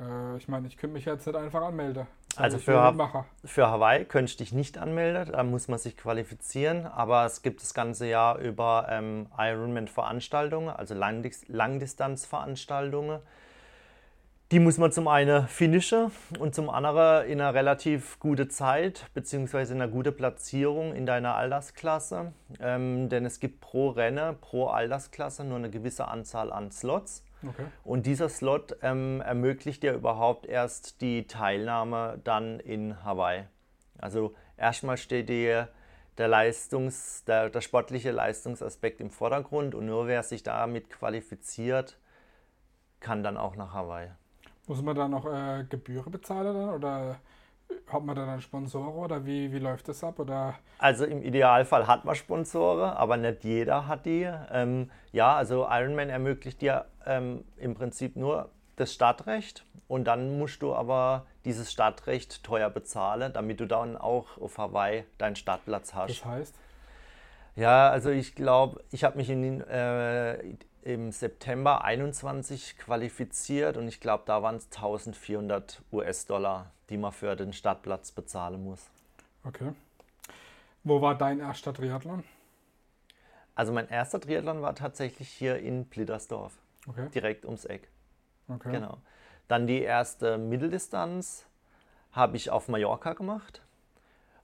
Äh, 0.00 0.36
ich 0.36 0.48
meine, 0.48 0.66
ich 0.66 0.76
könnte 0.76 0.94
mich 0.94 1.04
jetzt 1.04 1.26
nicht 1.26 1.36
einfach 1.36 1.62
anmelden. 1.62 2.06
Also 2.36 2.58
ich, 2.58 2.64
für 2.64 2.80
Ha-. 2.80 3.24
Für 3.44 3.68
Hawaii 3.68 4.04
könnte 4.04 4.30
ich 4.30 4.36
dich 4.36 4.52
nicht 4.52 4.78
anmelden, 4.78 5.32
da 5.32 5.42
muss 5.42 5.68
man 5.68 5.78
sich 5.78 5.96
qualifizieren, 5.96 6.86
aber 6.86 7.24
es 7.26 7.42
gibt 7.42 7.60
das 7.60 7.74
ganze 7.74 8.06
Jahr 8.06 8.38
über 8.38 8.86
ähm, 8.88 9.26
Ironman-Veranstaltungen, 9.36 10.70
also 10.70 10.94
Langdis 10.94 11.46
Langdistanz-Veranstaltungen. 11.48 13.20
Die 14.52 14.58
muss 14.58 14.78
man 14.78 14.90
zum 14.90 15.06
einen 15.06 15.46
finishen 15.46 16.10
und 16.40 16.56
zum 16.56 16.70
anderen 16.70 17.28
in 17.28 17.40
einer 17.40 17.54
relativ 17.54 18.18
gute 18.18 18.48
Zeit 18.48 19.06
beziehungsweise 19.14 19.74
in 19.74 19.80
einer 19.80 19.90
guten 19.90 20.12
Platzierung 20.12 20.92
in 20.92 21.06
deiner 21.06 21.36
Altersklasse. 21.36 22.32
Ähm, 22.58 23.08
denn 23.08 23.24
es 23.24 23.38
gibt 23.38 23.60
pro 23.60 23.90
Rennen, 23.90 24.36
pro 24.40 24.66
Altersklasse 24.66 25.44
nur 25.44 25.58
eine 25.58 25.70
gewisse 25.70 26.08
Anzahl 26.08 26.50
an 26.52 26.72
Slots. 26.72 27.22
Okay. 27.46 27.66
Und 27.84 28.06
dieser 28.06 28.28
Slot 28.28 28.76
ähm, 28.82 29.20
ermöglicht 29.20 29.82
dir 29.82 29.94
überhaupt 29.94 30.46
erst 30.46 31.00
die 31.00 31.26
Teilnahme 31.26 32.20
dann 32.24 32.60
in 32.60 33.02
Hawaii. 33.04 33.44
Also 33.98 34.34
erstmal 34.56 34.96
steht 34.96 35.28
dir 35.28 35.68
der, 36.18 36.28
Leistungs-, 36.28 37.24
der, 37.24 37.50
der 37.50 37.60
sportliche 37.60 38.10
Leistungsaspekt 38.10 39.00
im 39.00 39.10
Vordergrund 39.10 39.74
und 39.74 39.86
nur 39.86 40.06
wer 40.06 40.22
sich 40.22 40.42
damit 40.42 40.90
qualifiziert, 40.90 41.98
kann 43.00 43.22
dann 43.22 43.36
auch 43.36 43.56
nach 43.56 43.72
Hawaii. 43.72 44.10
Muss 44.66 44.82
man 44.82 44.94
da 44.94 45.08
noch 45.08 45.26
äh, 45.26 45.64
Gebühren 45.68 46.12
bezahlen 46.12 46.54
dann 46.54 46.70
oder 46.70 47.18
hat 47.92 48.04
man 48.04 48.16
da 48.16 48.26
dann 48.26 48.40
Sponsoren 48.40 48.94
oder 48.94 49.24
wie, 49.26 49.52
wie 49.52 49.58
läuft 49.58 49.88
das 49.88 50.02
ab? 50.04 50.18
Oder 50.18 50.54
Also 50.78 51.04
im 51.04 51.22
Idealfall 51.22 51.86
hat 51.86 52.04
man 52.04 52.14
Sponsoren, 52.14 52.90
aber 52.90 53.16
nicht 53.16 53.44
jeder 53.44 53.86
hat 53.86 54.06
die. 54.06 54.30
Ähm, 54.52 54.90
ja, 55.12 55.34
also 55.36 55.66
Ironman 55.68 56.08
ermöglicht 56.08 56.60
dir 56.60 56.86
ähm, 57.06 57.44
im 57.56 57.74
Prinzip 57.74 58.16
nur 58.16 58.48
das 58.76 58.94
Startrecht 58.94 59.64
und 59.88 60.04
dann 60.04 60.38
musst 60.38 60.62
du 60.62 60.74
aber 60.74 61.26
dieses 61.44 61.72
Startrecht 61.72 62.44
teuer 62.44 62.70
bezahlen, 62.70 63.32
damit 63.32 63.60
du 63.60 63.66
dann 63.66 63.96
auch 63.96 64.38
auf 64.40 64.58
Hawaii 64.58 65.04
deinen 65.18 65.36
Startplatz 65.36 65.94
hast. 65.94 66.20
das 66.20 66.24
heißt? 66.24 66.54
Ja, 67.56 67.90
also 67.90 68.10
ich 68.10 68.34
glaube, 68.34 68.82
ich 68.90 69.04
habe 69.04 69.16
mich 69.16 69.28
in, 69.28 69.60
äh, 69.62 70.38
im 70.82 71.12
September 71.12 71.84
21 71.84 72.78
qualifiziert 72.78 73.76
und 73.76 73.88
ich 73.88 74.00
glaube, 74.00 74.24
da 74.26 74.42
waren 74.42 74.56
es 74.56 74.66
1400 74.66 75.82
US-Dollar, 75.92 76.70
die 76.88 76.96
man 76.96 77.12
für 77.12 77.36
den 77.36 77.52
Startplatz 77.52 78.12
bezahlen 78.12 78.64
muss. 78.64 78.88
Okay. 79.44 79.72
Wo 80.84 81.00
war 81.02 81.14
dein 81.16 81.40
erster 81.40 81.74
Triathlon? 81.74 82.24
Also 83.54 83.72
mein 83.72 83.88
erster 83.88 84.20
Triathlon 84.20 84.62
war 84.62 84.74
tatsächlich 84.74 85.28
hier 85.28 85.58
in 85.58 85.84
Blittersdorf, 85.84 86.54
Okay. 86.88 87.08
direkt 87.14 87.44
ums 87.44 87.64
Eck. 87.66 87.88
okay. 88.48 88.72
Genau. 88.72 88.98
Dann 89.48 89.66
die 89.66 89.82
erste 89.82 90.38
Mitteldistanz 90.38 91.44
habe 92.12 92.36
ich 92.36 92.50
auf 92.50 92.68
Mallorca 92.68 93.12
gemacht. 93.12 93.60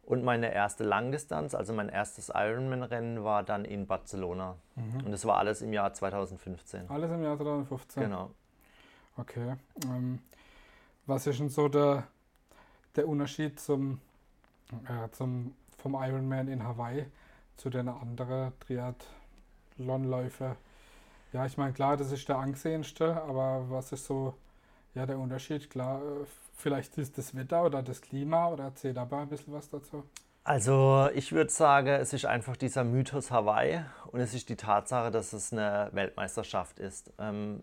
Und 0.06 0.22
meine 0.22 0.54
erste 0.54 0.84
Langdistanz, 0.84 1.52
also 1.52 1.72
mein 1.72 1.88
erstes 1.88 2.30
Ironman-Rennen, 2.32 3.25
war 3.25 3.42
dann 3.42 3.64
in 3.64 3.88
Barcelona. 3.88 4.56
Und 5.04 5.10
das 5.10 5.25
war 5.25 5.38
alles 5.38 5.62
im 5.62 5.72
Jahr 5.72 5.92
2015. 5.92 6.88
Alles 6.88 7.10
im 7.10 7.25
Jahr 7.25 7.36
2015. 7.36 8.04
Genau. 8.04 8.30
Okay. 9.16 9.56
Ähm, 9.84 10.21
was 11.06 11.26
ist 11.26 11.40
denn 11.40 11.49
so 11.49 11.69
der, 11.69 12.04
der 12.95 13.08
Unterschied 13.08 13.58
zum, 13.58 14.00
äh, 14.84 15.10
zum, 15.10 15.56
vom 15.76 15.95
Ironman 15.95 16.47
in 16.47 16.62
Hawaii 16.62 17.06
zu 17.56 17.69
den 17.69 17.88
anderen 17.88 18.52
Triathlonläufen? 18.60 20.52
Ja, 21.32 21.47
ich 21.47 21.58
meine, 21.58 21.73
klar, 21.73 21.97
das 21.97 22.12
ist 22.12 22.28
der 22.28 22.38
angesehenste, 22.38 23.21
aber 23.23 23.69
was 23.71 23.90
ist 23.90 24.06
so 24.06 24.34
ja, 24.97 25.06
der 25.06 25.19
Unterschied? 25.19 25.71
Klar, 25.71 26.00
äh, 26.00 26.25
vielleicht 26.56 26.99
ist 26.99 27.17
das 27.19 27.37
Wetter 27.37 27.65
oder 27.65 27.82
das 27.82 28.00
Klima 28.00 28.49
oder 28.49 28.65
erzähl 28.65 28.95
da 28.95 29.04
mal 29.04 29.23
ein 29.23 29.28
bisschen 29.28 29.52
was 29.52 29.69
dazu. 29.69 30.02
Also 30.43 31.09
ich 31.15 31.32
würde 31.32 31.50
sagen, 31.50 31.89
es 31.89 32.13
ist 32.13 32.25
einfach 32.25 32.56
dieser 32.56 32.85
Mythos 32.85 33.30
Hawaii 33.30 33.80
und 34.13 34.21
es 34.21 34.32
ist 34.32 34.49
die 34.49 34.56
Tatsache, 34.56 35.11
dass 35.11 35.32
es 35.32 35.52
eine 35.52 35.91
Weltmeisterschaft 35.93 36.78
ist. 36.78 37.13
Ähm, 37.19 37.63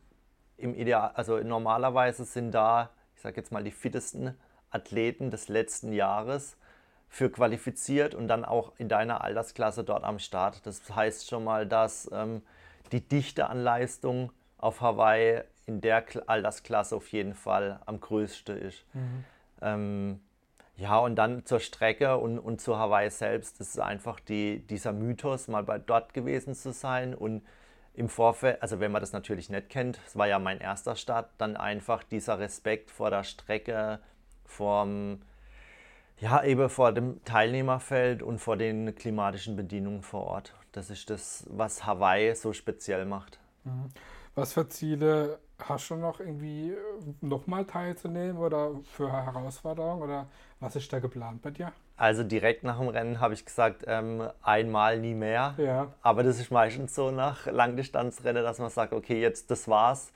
Im 0.58 0.76
Ideal, 0.76 1.12
also 1.16 1.40
normalerweise 1.40 2.26
sind 2.26 2.52
da, 2.52 2.92
ich 3.16 3.22
sage 3.22 3.38
jetzt 3.38 3.52
mal, 3.52 3.64
die 3.64 3.72
fittesten 3.72 4.38
Athleten 4.70 5.32
des 5.32 5.48
letzten 5.48 5.94
Jahres 5.94 6.58
für 7.08 7.30
qualifiziert 7.30 8.16
und 8.16 8.28
dann 8.28 8.44
auch 8.44 8.74
in 8.78 8.90
deiner 8.90 9.24
Altersklasse 9.24 9.84
dort 9.84 10.04
am 10.04 10.20
Start. 10.20 10.66
Das 10.66 10.82
heißt 10.94 11.30
schon 11.30 11.46
mal, 11.46 11.66
dass 11.66 12.10
ähm, 12.12 12.42
die 12.92 13.08
Dichte 13.08 13.48
an 13.48 13.64
Leistung 13.64 14.32
auf 14.58 14.82
Hawaii 14.82 15.44
in 15.66 15.82
der 15.82 16.08
Kl- 16.08 16.24
Altersklasse 16.28 16.96
auf 16.96 17.08
jeden 17.12 17.34
Fall 17.34 17.80
am 17.86 18.00
größten 18.00 18.58
ist. 18.58 18.86
Ähm, 19.62 20.20
ja, 20.76 20.98
und 20.98 21.16
dann 21.16 21.46
zur 21.46 21.60
Strecke 21.60 22.18
und, 22.18 22.40
und 22.40 22.60
zu 22.60 22.78
Hawaii 22.78 23.10
selbst. 23.10 23.60
Das 23.60 23.70
ist 23.70 23.80
einfach 23.80 24.20
die, 24.20 24.60
dieser 24.68 24.92
Mythos, 24.92 25.48
mal 25.48 25.64
bei 25.64 25.78
dort 25.78 26.14
gewesen 26.14 26.56
zu 26.56 26.74
sein 26.74 27.14
und 27.14 27.44
im 27.96 28.10
Vorfeld, 28.10 28.60
also 28.62 28.80
wenn 28.80 28.92
man 28.92 29.02
das 29.02 29.14
natürlich 29.14 29.52
nicht 29.52 29.70
kennt, 29.70 30.00
es 30.08 30.18
war 30.18 30.28
ja 30.28 30.40
mein 30.40 30.60
erster 30.60 30.96
Start, 30.96 31.30
dann 31.38 31.56
einfach 31.56 32.04
dieser 32.04 32.40
Respekt 32.40 32.90
vor 32.90 33.12
der 33.12 33.24
Strecke, 33.24 34.00
vorm, 34.46 35.22
ja, 36.18 36.44
eben 36.44 36.70
vor 36.70 36.92
dem 36.92 37.24
Teilnehmerfeld 37.24 38.24
und 38.24 38.40
vor 38.40 38.58
den 38.58 38.96
klimatischen 38.96 39.56
Bedingungen 39.56 40.02
vor 40.02 40.24
Ort. 40.24 40.56
Das 40.72 40.90
ist 40.90 41.12
das, 41.12 41.46
was 41.50 41.86
Hawaii 41.86 42.34
so 42.34 42.52
speziell 42.52 43.06
macht. 43.06 43.38
Was 44.36 44.54
für 44.54 44.68
Ziele 44.68 45.40
hast 45.60 45.92
du 45.92 45.96
noch 45.96 46.20
irgendwie 46.20 46.74
nochmal 47.22 47.66
teilzunehmen 47.66 48.38
oder 48.38 48.72
für 48.84 49.12
Herausforderungen 49.12 50.02
oder 50.02 50.28
was 50.60 50.76
ist 50.76 50.92
da 50.92 51.00
geplant 51.00 51.42
bei 51.42 51.52
dir? 51.52 51.72
Also 51.98 52.24
direkt 52.24 52.64
nach 52.64 52.80
dem 52.80 52.88
Rennen 52.88 53.20
habe 53.20 53.36
ich 53.36 53.46
gesagt, 53.46 53.84
ähm, 53.86 54.28
einmal 54.42 55.00
nie 55.00 55.14
mehr. 55.14 55.54
Ja, 55.58 55.94
Aber 56.02 56.24
das 56.24 56.40
ist 56.40 56.50
meistens 56.50 56.96
so 56.96 57.12
nach 57.12 57.46
Langdistanzrennen, 57.46 58.44
dass 58.44 58.58
man 58.58 58.72
sagt, 58.72 58.94
okay, 58.94 59.22
jetzt 59.22 59.52
das 59.52 59.68
war's. 59.68 60.12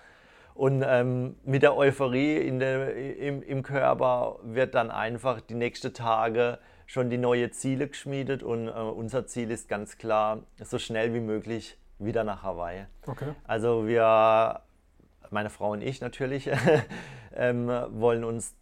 Und 0.55 0.83
ähm, 0.83 1.35
mit 1.45 1.61
der 1.61 1.77
Euphorie 1.77 2.37
in 2.37 2.57
der, 2.57 2.95
im, 2.95 3.43
im 3.43 3.61
Körper 3.61 4.39
wird 4.41 4.73
dann 4.73 4.89
einfach 4.89 5.39
die 5.39 5.53
nächsten 5.53 5.93
Tage 5.93 6.57
schon 6.87 7.11
die 7.11 7.19
neuen 7.19 7.51
Ziele 7.51 7.87
geschmiedet. 7.87 8.41
Und 8.41 8.67
äh, 8.67 8.71
unser 8.71 9.27
Ziel 9.27 9.51
ist 9.51 9.69
ganz 9.69 9.99
klar, 9.99 10.39
so 10.63 10.79
schnell 10.79 11.13
wie 11.13 11.19
möglich 11.19 11.77
wieder 11.99 12.23
nach 12.23 12.43
Hawaii. 12.43 12.85
okay. 13.05 13.33
Also 13.45 13.87
wir, 13.87 14.61
meine 15.29 15.49
Frau 15.49 15.71
und 15.71 15.81
ich 15.81 16.01
natürlich, 16.01 16.49
ähm, 17.35 17.67
wollen 17.67 18.23
uns 18.23 18.55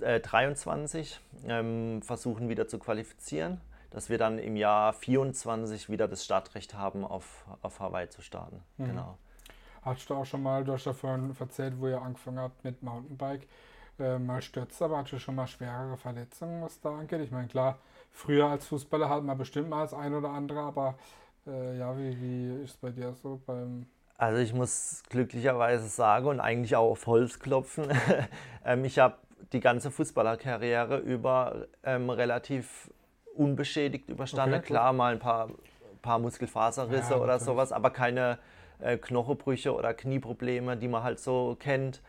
äh, 0.00 0.20
23 0.20 1.20
ähm, 1.46 2.02
versuchen 2.02 2.48
wieder 2.48 2.68
zu 2.68 2.78
qualifizieren, 2.78 3.60
dass 3.90 4.10
wir 4.10 4.18
dann 4.18 4.38
im 4.38 4.56
Jahr 4.56 4.92
24 4.92 5.88
wieder 5.88 6.08
das 6.08 6.24
Startrecht 6.24 6.74
haben, 6.74 7.04
auf, 7.04 7.46
auf 7.62 7.80
Hawaii 7.80 8.08
zu 8.08 8.22
starten. 8.22 8.62
Genau. 8.78 9.18
Hast 9.82 10.10
du 10.10 10.14
auch 10.14 10.26
schon 10.26 10.42
mal, 10.42 10.64
du 10.64 10.72
hast 10.72 10.84
ja 10.84 10.92
vorhin 10.92 11.34
erzählt, 11.38 11.80
wo 11.80 11.88
ihr 11.88 12.00
angefangen 12.00 12.38
habt 12.38 12.62
mit 12.64 12.82
Mountainbike, 12.82 13.48
äh, 13.98 14.18
mal 14.18 14.42
stürzt, 14.42 14.80
aber 14.82 14.98
hast 14.98 15.12
du 15.12 15.18
schon 15.18 15.34
mal 15.34 15.46
schwerere 15.46 15.96
Verletzungen, 15.96 16.62
was 16.62 16.80
da 16.80 16.96
angeht? 16.96 17.20
Ich 17.20 17.30
meine, 17.30 17.48
klar, 17.48 17.78
früher 18.12 18.46
als 18.46 18.66
Fußballer 18.66 19.08
hat 19.08 19.24
man 19.24 19.38
bestimmt 19.38 19.70
mal 19.70 19.82
das 19.82 19.94
ein 19.94 20.14
oder 20.14 20.30
andere, 20.30 20.60
aber 20.60 20.94
äh, 21.48 21.78
ja, 21.78 21.96
wie, 21.96 22.20
wie 22.20 22.64
ist 22.64 22.70
es 22.70 22.76
bei 22.76 22.90
dir 22.90 23.14
so 23.14 23.40
beim 23.46 23.86
Also 24.16 24.40
ich 24.40 24.52
muss 24.52 25.02
glücklicherweise 25.08 25.86
sagen 25.88 26.26
und 26.26 26.40
eigentlich 26.40 26.76
auch 26.76 26.90
auf 26.90 27.06
Holz 27.06 27.38
klopfen, 27.38 27.86
ähm, 28.64 28.84
ich 28.84 28.98
habe 28.98 29.16
die 29.52 29.60
ganze 29.60 29.90
Fußballerkarriere 29.90 30.98
über 30.98 31.66
ähm, 31.82 32.10
relativ 32.10 32.90
unbeschädigt 33.34 34.08
überstanden. 34.08 34.56
Okay. 34.56 34.66
Klar, 34.66 34.92
mal 34.92 35.12
ein 35.12 35.18
paar, 35.18 35.48
paar 36.02 36.18
Muskelfaserrisse 36.18 37.14
Ja, 37.14 37.16
oder 37.16 37.26
natürlich. 37.34 37.42
sowas, 37.44 37.72
aber 37.72 37.90
keine 37.90 38.38
äh, 38.80 38.98
Knochenbrüche 38.98 39.74
oder 39.74 39.94
Knieprobleme, 39.94 40.76
die 40.76 40.88
man 40.88 41.02
halt 41.02 41.20
so 41.20 41.56
kennt. 41.58 42.02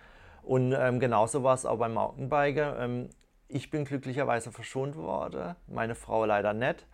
Und 0.44 0.74
ähm, 0.78 1.00
genauso 1.00 1.44
war 1.44 1.54
es 1.54 1.66
auch 1.66 1.78
beim 1.78 1.94
Mountainbiken. 1.94 2.74
Ähm, 2.80 3.10
ich 3.48 3.70
bin 3.70 3.86
glücklicherweise 3.86 4.52
verschont 4.52 4.96
worden, 4.96 5.56
meine 5.68 5.96
Frau 5.96 6.26
leider 6.26 6.54
nicht. 6.54 6.86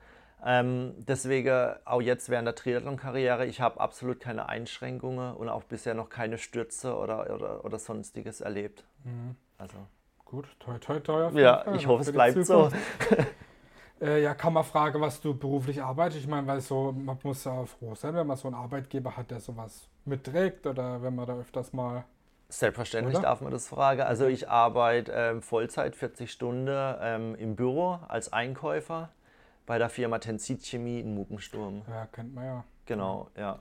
Ähm, 0.47 0.93
deswegen 0.99 1.73
auch 1.85 2.01
jetzt 2.01 2.29
während 2.29 2.45
der 2.45 2.53
Triathlon-Karriere, 2.53 3.47
ich 3.47 3.61
habe 3.61 3.79
absolut 3.79 4.19
keine 4.19 4.47
Einschränkungen 4.47 5.33
und 5.35 5.49
auch 5.49 5.63
bisher 5.63 5.95
noch 5.95 6.09
keine 6.09 6.37
Stürze 6.37 6.95
oder, 6.95 7.33
oder, 7.33 7.65
oder 7.65 7.79
sonstiges 7.79 8.41
erlebt. 8.41 8.85
Mhm. 9.03 9.35
Also. 9.57 9.77
Gut, 10.23 10.45
toi 10.59 10.77
toi 10.77 10.99
toi. 10.99 11.29
Ja, 11.39 11.65
ich 11.73 11.87
hoffe, 11.87 12.03
es 12.03 12.11
bleibt 12.11 12.45
so. 12.45 12.69
äh, 14.01 14.21
ja, 14.21 14.35
kann 14.35 14.53
man 14.53 14.63
fragen, 14.63 15.01
was 15.01 15.19
du 15.19 15.33
beruflich 15.33 15.81
arbeitest? 15.81 16.21
Ich 16.21 16.27
meine, 16.27 16.45
weil 16.45 16.61
so, 16.61 16.91
man 16.91 17.17
muss 17.23 17.43
ja 17.43 17.65
froh 17.65 17.95
sein, 17.95 18.13
wenn 18.13 18.27
man 18.27 18.37
so 18.37 18.47
einen 18.47 18.55
Arbeitgeber 18.55 19.17
hat, 19.17 19.31
der 19.31 19.39
sowas 19.39 19.87
mitträgt 20.03 20.67
oder 20.67 21.01
wenn 21.01 21.15
man 21.15 21.25
da 21.25 21.37
öfters 21.37 21.73
mal. 21.73 22.03
Selbstverständlich 22.49 23.15
oder? 23.15 23.23
darf 23.23 23.41
man 23.41 23.51
das 23.51 23.67
fragen. 23.67 24.01
Also 24.01 24.27
ich 24.27 24.47
arbeite 24.47 25.11
ähm, 25.11 25.41
Vollzeit 25.41 25.95
40 25.95 26.31
Stunden 26.31 26.95
ähm, 27.01 27.33
im 27.35 27.55
Büro 27.55 27.99
als 28.07 28.31
Einkäufer 28.31 29.09
bei 29.65 29.77
der 29.77 29.89
Firma 29.89 30.19
Tensit 30.19 30.63
Chemie 30.63 30.99
in 30.99 31.15
Mugensturm. 31.15 31.81
Ja, 31.89 32.05
kennt 32.07 32.33
man 32.33 32.45
ja. 32.45 32.63
Genau, 32.85 33.29
ja. 33.35 33.59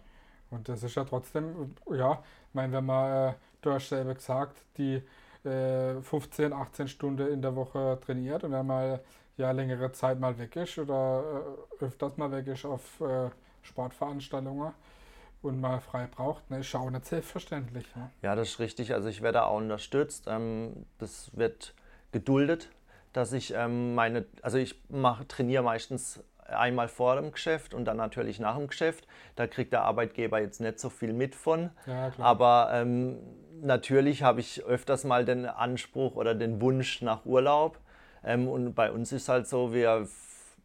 Und 0.50 0.68
das 0.68 0.82
ist 0.82 0.94
ja 0.94 1.04
trotzdem, 1.04 1.74
ja, 1.90 2.22
ich 2.48 2.54
meine, 2.54 2.72
wenn 2.74 2.86
man, 2.86 3.30
äh, 3.30 3.34
du 3.62 3.72
hast 3.72 3.88
selber 3.88 4.14
gesagt, 4.14 4.56
die 4.76 5.02
äh, 5.44 6.00
15, 6.00 6.52
18 6.52 6.88
Stunden 6.88 7.26
in 7.28 7.42
der 7.42 7.56
Woche 7.56 7.98
trainiert 8.04 8.44
und 8.44 8.52
dann 8.52 8.66
mal 8.66 9.00
ja 9.36 9.50
längere 9.50 9.90
Zeit 9.92 10.20
mal 10.20 10.38
weg 10.38 10.54
ist 10.56 10.78
oder 10.78 11.44
äh, 11.80 11.84
öfters 11.84 12.16
mal 12.16 12.30
weg 12.30 12.46
ist 12.46 12.64
auf 12.64 13.00
äh, 13.00 13.30
Sportveranstaltungen 13.62 14.72
und 15.42 15.60
mal 15.60 15.80
frei 15.80 16.06
braucht, 16.06 16.50
ne, 16.50 16.60
ist 16.60 16.74
auch 16.74 16.90
nicht 16.90 17.06
selbstverständlich. 17.06 17.84
Ne? 17.96 18.10
Ja, 18.22 18.34
das 18.34 18.50
ist 18.50 18.58
richtig. 18.60 18.94
Also 18.94 19.08
ich 19.08 19.22
werde 19.22 19.44
auch 19.44 19.56
unterstützt. 19.56 20.26
Ähm, 20.28 20.86
das 20.98 21.36
wird 21.36 21.74
geduldet 22.12 22.70
dass 23.14 23.32
ich 23.32 23.54
ähm, 23.56 23.94
meine, 23.94 24.26
also 24.42 24.58
ich 24.58 24.78
mache, 24.90 25.26
trainiere 25.26 25.62
meistens 25.62 26.22
einmal 26.46 26.88
vor 26.88 27.16
dem 27.16 27.32
Geschäft 27.32 27.72
und 27.72 27.86
dann 27.86 27.96
natürlich 27.96 28.38
nach 28.38 28.56
dem 28.56 28.66
Geschäft. 28.66 29.06
Da 29.36 29.46
kriegt 29.46 29.72
der 29.72 29.82
Arbeitgeber 29.82 30.40
jetzt 30.40 30.60
nicht 30.60 30.78
so 30.78 30.90
viel 30.90 31.12
mit 31.12 31.34
von. 31.34 31.70
Ja, 31.86 32.12
Aber 32.18 32.70
ähm, 32.72 33.18
natürlich 33.62 34.22
habe 34.22 34.40
ich 34.40 34.62
öfters 34.64 35.04
mal 35.04 35.24
den 35.24 35.46
Anspruch 35.46 36.16
oder 36.16 36.34
den 36.34 36.60
Wunsch 36.60 37.00
nach 37.00 37.24
Urlaub. 37.24 37.78
Ähm, 38.24 38.48
und 38.48 38.74
bei 38.74 38.90
uns 38.90 39.12
ist 39.12 39.22
es 39.22 39.28
halt 39.28 39.46
so, 39.46 39.72
wir 39.72 40.06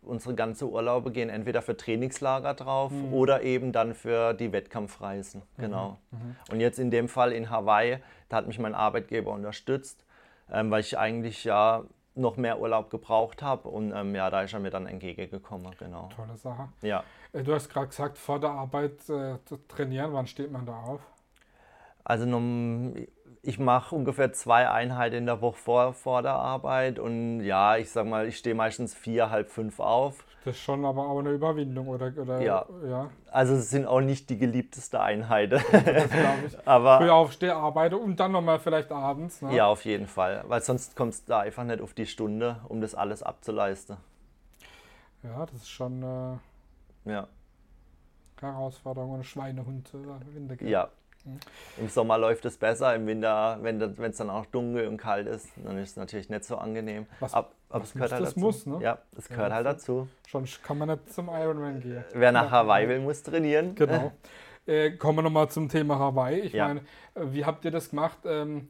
unsere 0.02 0.34
ganze 0.34 0.68
Urlaube 0.70 1.12
gehen 1.12 1.30
entweder 1.30 1.62
für 1.62 1.76
Trainingslager 1.76 2.54
drauf 2.54 2.92
mhm. 2.92 3.14
oder 3.14 3.44
eben 3.44 3.72
dann 3.72 3.94
für 3.94 4.34
die 4.34 4.52
Wettkampfreisen. 4.52 5.42
Mhm. 5.42 5.62
Genau. 5.62 5.98
Mhm. 6.12 6.36
Und 6.52 6.60
jetzt 6.62 6.80
in 6.80 6.90
dem 6.90 7.08
Fall 7.08 7.32
in 7.32 7.50
Hawaii, 7.50 8.00
da 8.30 8.38
hat 8.38 8.48
mich 8.48 8.60
mein 8.60 8.76
Arbeitgeber 8.76 9.32
unterstützt, 9.32 10.04
ähm, 10.52 10.72
weil 10.72 10.82
ich 10.82 10.98
eigentlich 10.98 11.44
ja 11.44 11.84
noch 12.16 12.38
mehr 12.38 12.60
Urlaub 12.60 12.90
gebraucht 12.90 13.42
habe 13.42 13.70
und 13.70 13.94
ähm, 13.96 14.16
ja, 14.16 14.30
da 14.30 14.42
ist 14.42 14.54
er 14.54 14.60
mir 14.60 14.72
dann 14.72 14.88
entgegengekommen, 14.88 15.74
genau. 15.78 16.10
Tolle 16.16 16.38
Sache. 16.38 16.70
Ja. 16.82 17.04
Äh, 17.34 17.44
du 17.44 17.54
hast 17.54 17.70
gerade 17.70 17.88
gesagt, 17.88 18.18
vor 18.18 18.40
der 18.40 18.52
Arbeit 18.52 19.10
äh, 19.10 19.38
trainieren, 19.68 20.14
wann 20.14 20.28
steht 20.28 20.52
man 20.52 20.66
da 20.66 20.74
auf? 20.74 21.02
Also 22.04 22.26
ich 23.44 23.60
mache 23.60 23.96
ungefähr 23.96 24.34
zwei 24.34 24.70
Einheiten 24.70 25.18
in 25.18 25.26
der 25.28 25.42
Woche 25.42 25.58
vor, 25.58 25.94
vor 25.94 26.22
der 26.24 26.34
Arbeit 26.34 26.98
und 26.98 27.42
ja, 27.42 27.78
ich 27.78 27.92
sag 27.92 28.08
mal, 28.08 28.28
ich 28.28 28.38
stehe 28.38 28.56
meistens 28.56 28.96
vier, 28.96 29.30
halb 29.30 29.50
fünf 29.50 29.80
auf. 29.80 30.26
Das 30.46 30.56
ist 30.56 30.62
schon 30.62 30.86
aber 30.86 31.08
auch 31.08 31.20
eine 31.20 31.32
Überwindung, 31.32 31.90
oder? 31.90 32.14
oder 32.16 32.42
ja. 32.42 32.66
ja. 32.88 33.10
Also 33.30 33.56
es 33.56 33.70
sind 33.70 33.86
auch 33.86 34.00
nicht 34.00 34.30
die 34.30 34.38
geliebteste 34.38 35.02
Einheiten. 35.02 35.62
Das 35.72 36.10
glaube 36.10 36.40
ich. 36.48 36.58
aber 36.68 37.00
Früh 37.00 37.10
aufstehe, 37.10 37.56
arbeite 37.56 37.98
und 37.98 38.20
dann 38.20 38.32
nochmal 38.32 38.60
vielleicht 38.60 38.92
abends. 38.92 39.42
Ne? 39.42 39.54
Ja, 39.54 39.68
auf 39.68 39.84
jeden 39.84 40.08
Fall. 40.08 40.44
Weil 40.48 40.62
sonst 40.62 40.96
kommst 40.96 41.28
du 41.28 41.32
da 41.32 41.40
einfach 41.40 41.66
nicht 41.66 41.82
auf 41.82 41.94
die 41.94 42.06
Stunde, 42.06 42.62
um 42.70 42.80
das 42.80 42.96
alles 42.96 43.22
abzuleisten. 43.22 43.98
Ja, 45.24 45.46
das 45.46 45.56
ist 45.56 45.70
schon 45.70 46.02
äh, 46.04 47.12
ja. 47.12 47.28
Herausforderung 48.40 49.12
und 49.12 49.26
Schweinehund. 49.26 49.92
Äh, 50.62 50.70
ja, 50.70 50.90
im 51.78 51.90
Sommer 51.90 52.18
läuft 52.18 52.46
es 52.46 52.58
besser, 52.58 52.96
im 52.96 53.06
Winter, 53.08 53.58
wenn 53.62 53.82
es 53.82 54.18
dann 54.18 54.30
auch 54.30 54.46
dunkel 54.46 54.88
und 54.88 54.98
kalt 54.98 55.28
ist, 55.28 55.50
dann 55.58 55.78
ist 55.78 55.92
es 55.92 55.96
natürlich 55.98 56.30
nicht 56.30 56.46
so 56.46 56.58
angenehm. 56.58 57.06
Was, 57.20 57.34
aber, 57.34 57.50
aber 57.70 57.84
es 57.84 57.94
gehört 57.94 58.12
halt 58.12 58.26
dazu. 58.26 58.40
Muss, 58.40 58.66
ne? 58.66 58.80
Ja, 58.82 58.98
es 59.18 59.28
gehört 59.28 59.50
ja, 59.50 59.56
halt 59.56 59.66
dazu. 59.66 60.08
Sonst 60.30 60.64
kann 60.64 60.78
man 60.78 60.90
nicht 60.90 61.14
zum 61.14 61.30
Ironman 61.30 61.80
gehen. 61.80 62.04
Wer 62.14 62.32
nach 62.32 62.50
Hawaii 62.50 62.88
will, 62.88 63.00
muss 63.00 63.24
trainieren. 63.24 63.76
Genau. 63.76 64.12
Äh, 64.68 64.92
kommen 64.98 65.18
wir 65.18 65.22
nochmal 65.24 65.50
zum 65.50 65.68
Thema 65.68 65.98
Hawaii. 65.98 66.42
Ich 66.42 66.54
ja. 66.54 66.68
meine, 66.68 66.82
äh, 67.16 67.24
wie 67.32 67.44
habt 67.44 67.66
ihr 67.66 67.72
das 67.72 67.90
gemacht? 67.90 68.20
Ähm, 68.26 68.70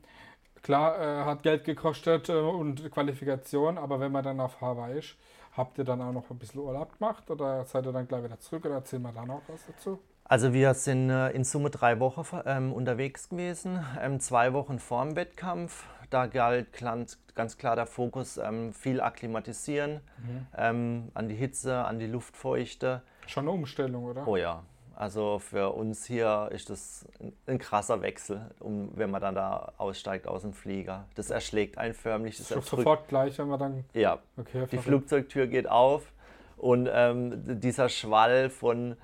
klar, 0.62 0.97
äh, 0.97 1.25
hat 1.25 1.43
Geld 1.43 1.65
gekostet 1.65 2.29
äh, 2.29 2.33
und 2.33 2.89
Qualifikation, 2.89 3.77
aber 3.77 3.99
wenn 3.99 4.09
man 4.09 4.23
dann 4.23 4.39
auf 4.39 4.62
Hawaii 4.62 4.99
ist, 4.99 5.17
habt 5.57 5.77
ihr 5.77 5.83
dann 5.83 6.01
auch 6.01 6.13
noch 6.13 6.29
ein 6.29 6.38
bisschen 6.38 6.62
Urlaub 6.62 6.97
gemacht 6.97 7.29
oder 7.29 7.65
seid 7.65 7.85
ihr 7.85 7.91
dann 7.91 8.07
gleich 8.07 8.23
wieder 8.23 8.39
zurück 8.39 8.63
oder 8.65 8.75
erzählen 8.75 9.01
wir 9.01 9.12
da 9.12 9.25
noch 9.25 9.41
was 9.47 9.65
dazu? 9.67 9.99
Also 10.29 10.53
wir 10.53 10.75
sind 10.75 11.09
äh, 11.09 11.31
in 11.31 11.43
Summe 11.43 11.71
drei 11.71 11.99
Wochen 11.99 12.23
ähm, 12.45 12.71
unterwegs 12.71 13.29
gewesen, 13.29 13.83
ähm, 13.99 14.19
zwei 14.19 14.53
Wochen 14.53 14.77
vor 14.77 15.03
dem 15.03 15.15
Wettkampf. 15.15 15.87
Da 16.11 16.27
galt 16.27 16.71
ganz, 16.73 17.17
ganz 17.33 17.57
klar 17.57 17.75
der 17.75 17.87
Fokus, 17.87 18.37
ähm, 18.37 18.71
viel 18.71 19.01
akklimatisieren, 19.01 19.93
mhm. 19.93 20.47
Ähm, 20.55 21.11
an 21.15 21.29
die 21.29 21.35
Hitze, 21.35 21.77
an 21.77 21.97
die 21.97 22.05
Luftfeuchte. 22.05 23.01
Schon 23.25 23.45
eine 23.45 23.51
Umstellung, 23.51 24.05
oder? 24.05 24.27
Oh 24.27 24.35
ja. 24.35 24.61
Also 24.95 25.39
für 25.39 25.73
uns 25.73 26.05
hier 26.05 26.49
ist 26.51 26.69
das 26.69 27.07
ein, 27.47 27.57
krasser 27.57 28.03
Wechsel, 28.03 28.51
um, 28.59 28.91
wenn 28.95 29.09
man 29.09 29.21
dann 29.21 29.33
da 29.33 29.73
aussteigt 29.77 30.27
aus 30.27 30.43
dem 30.43 30.53
Flieger. 30.53 31.05
Das 31.15 31.31
erschlägt 31.31 31.79
einen 31.79 31.95
förmlich. 31.95 32.37
Das 32.37 32.51
ist 32.51 32.67
sofort 32.67 33.07
gleich, 33.07 33.39
wenn 33.39 33.47
man 33.47 33.59
dann... 33.59 33.85
Ja, 33.93 34.19
okay, 34.37 34.67
die 34.71 34.77
Flugzeugtür 34.77 35.47
geht 35.47 35.67
auf 35.67 36.11
und 36.57 36.87
ähm, 36.91 37.59
dieser 37.59 37.89
Schwall 37.89 38.51
von 38.51 38.95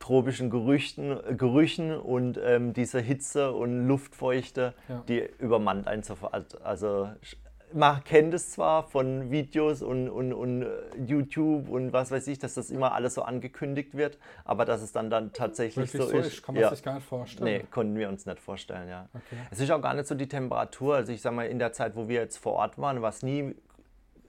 tropischen 0.00 0.50
Gerüchten, 0.50 1.18
Gerüchen 1.36 1.96
und 1.96 2.40
ähm, 2.42 2.72
diese 2.72 3.00
Hitze 3.00 3.52
und 3.52 3.86
Luftfeuchte, 3.86 4.74
ja. 4.88 5.04
die 5.06 5.28
übermannt 5.38 5.86
einen 5.86 6.02
sofort. 6.02 6.60
Also 6.62 7.08
man 7.72 8.02
kennt 8.04 8.34
es 8.34 8.50
zwar 8.50 8.82
von 8.82 9.30
Videos 9.30 9.82
und, 9.82 10.08
und, 10.08 10.32
und 10.32 10.62
äh, 10.62 10.68
YouTube 11.06 11.68
und 11.68 11.92
was 11.92 12.10
weiß 12.10 12.26
ich, 12.28 12.38
dass 12.38 12.54
das 12.54 12.70
immer 12.70 12.92
alles 12.92 13.14
so 13.14 13.22
angekündigt 13.22 13.96
wird, 13.96 14.18
aber 14.44 14.64
dass 14.64 14.82
es 14.82 14.92
dann, 14.92 15.10
dann 15.10 15.32
tatsächlich 15.32 15.90
so, 15.90 16.06
so, 16.06 16.18
ist, 16.18 16.26
ist 16.26 16.42
kann 16.42 16.54
man 16.54 16.62
ja. 16.62 16.70
sich 16.70 16.82
gar 16.82 16.94
nicht 16.94 17.06
vorstellen. 17.06 17.44
Nee, 17.44 17.64
konnten 17.70 17.96
wir 17.96 18.08
uns 18.08 18.26
nicht 18.26 18.40
vorstellen, 18.40 18.88
ja. 18.88 19.08
Okay. 19.14 19.36
Es 19.50 19.60
ist 19.60 19.70
auch 19.70 19.80
gar 19.80 19.94
nicht 19.94 20.06
so 20.06 20.14
die 20.14 20.28
Temperatur. 20.28 20.96
Also 20.96 21.12
ich 21.12 21.20
sag 21.20 21.32
mal, 21.32 21.46
in 21.46 21.58
der 21.58 21.72
Zeit, 21.72 21.94
wo 21.94 22.08
wir 22.08 22.20
jetzt 22.20 22.38
vor 22.38 22.54
Ort 22.54 22.78
waren, 22.78 23.02
war 23.02 23.10
es 23.10 23.22
nie 23.22 23.54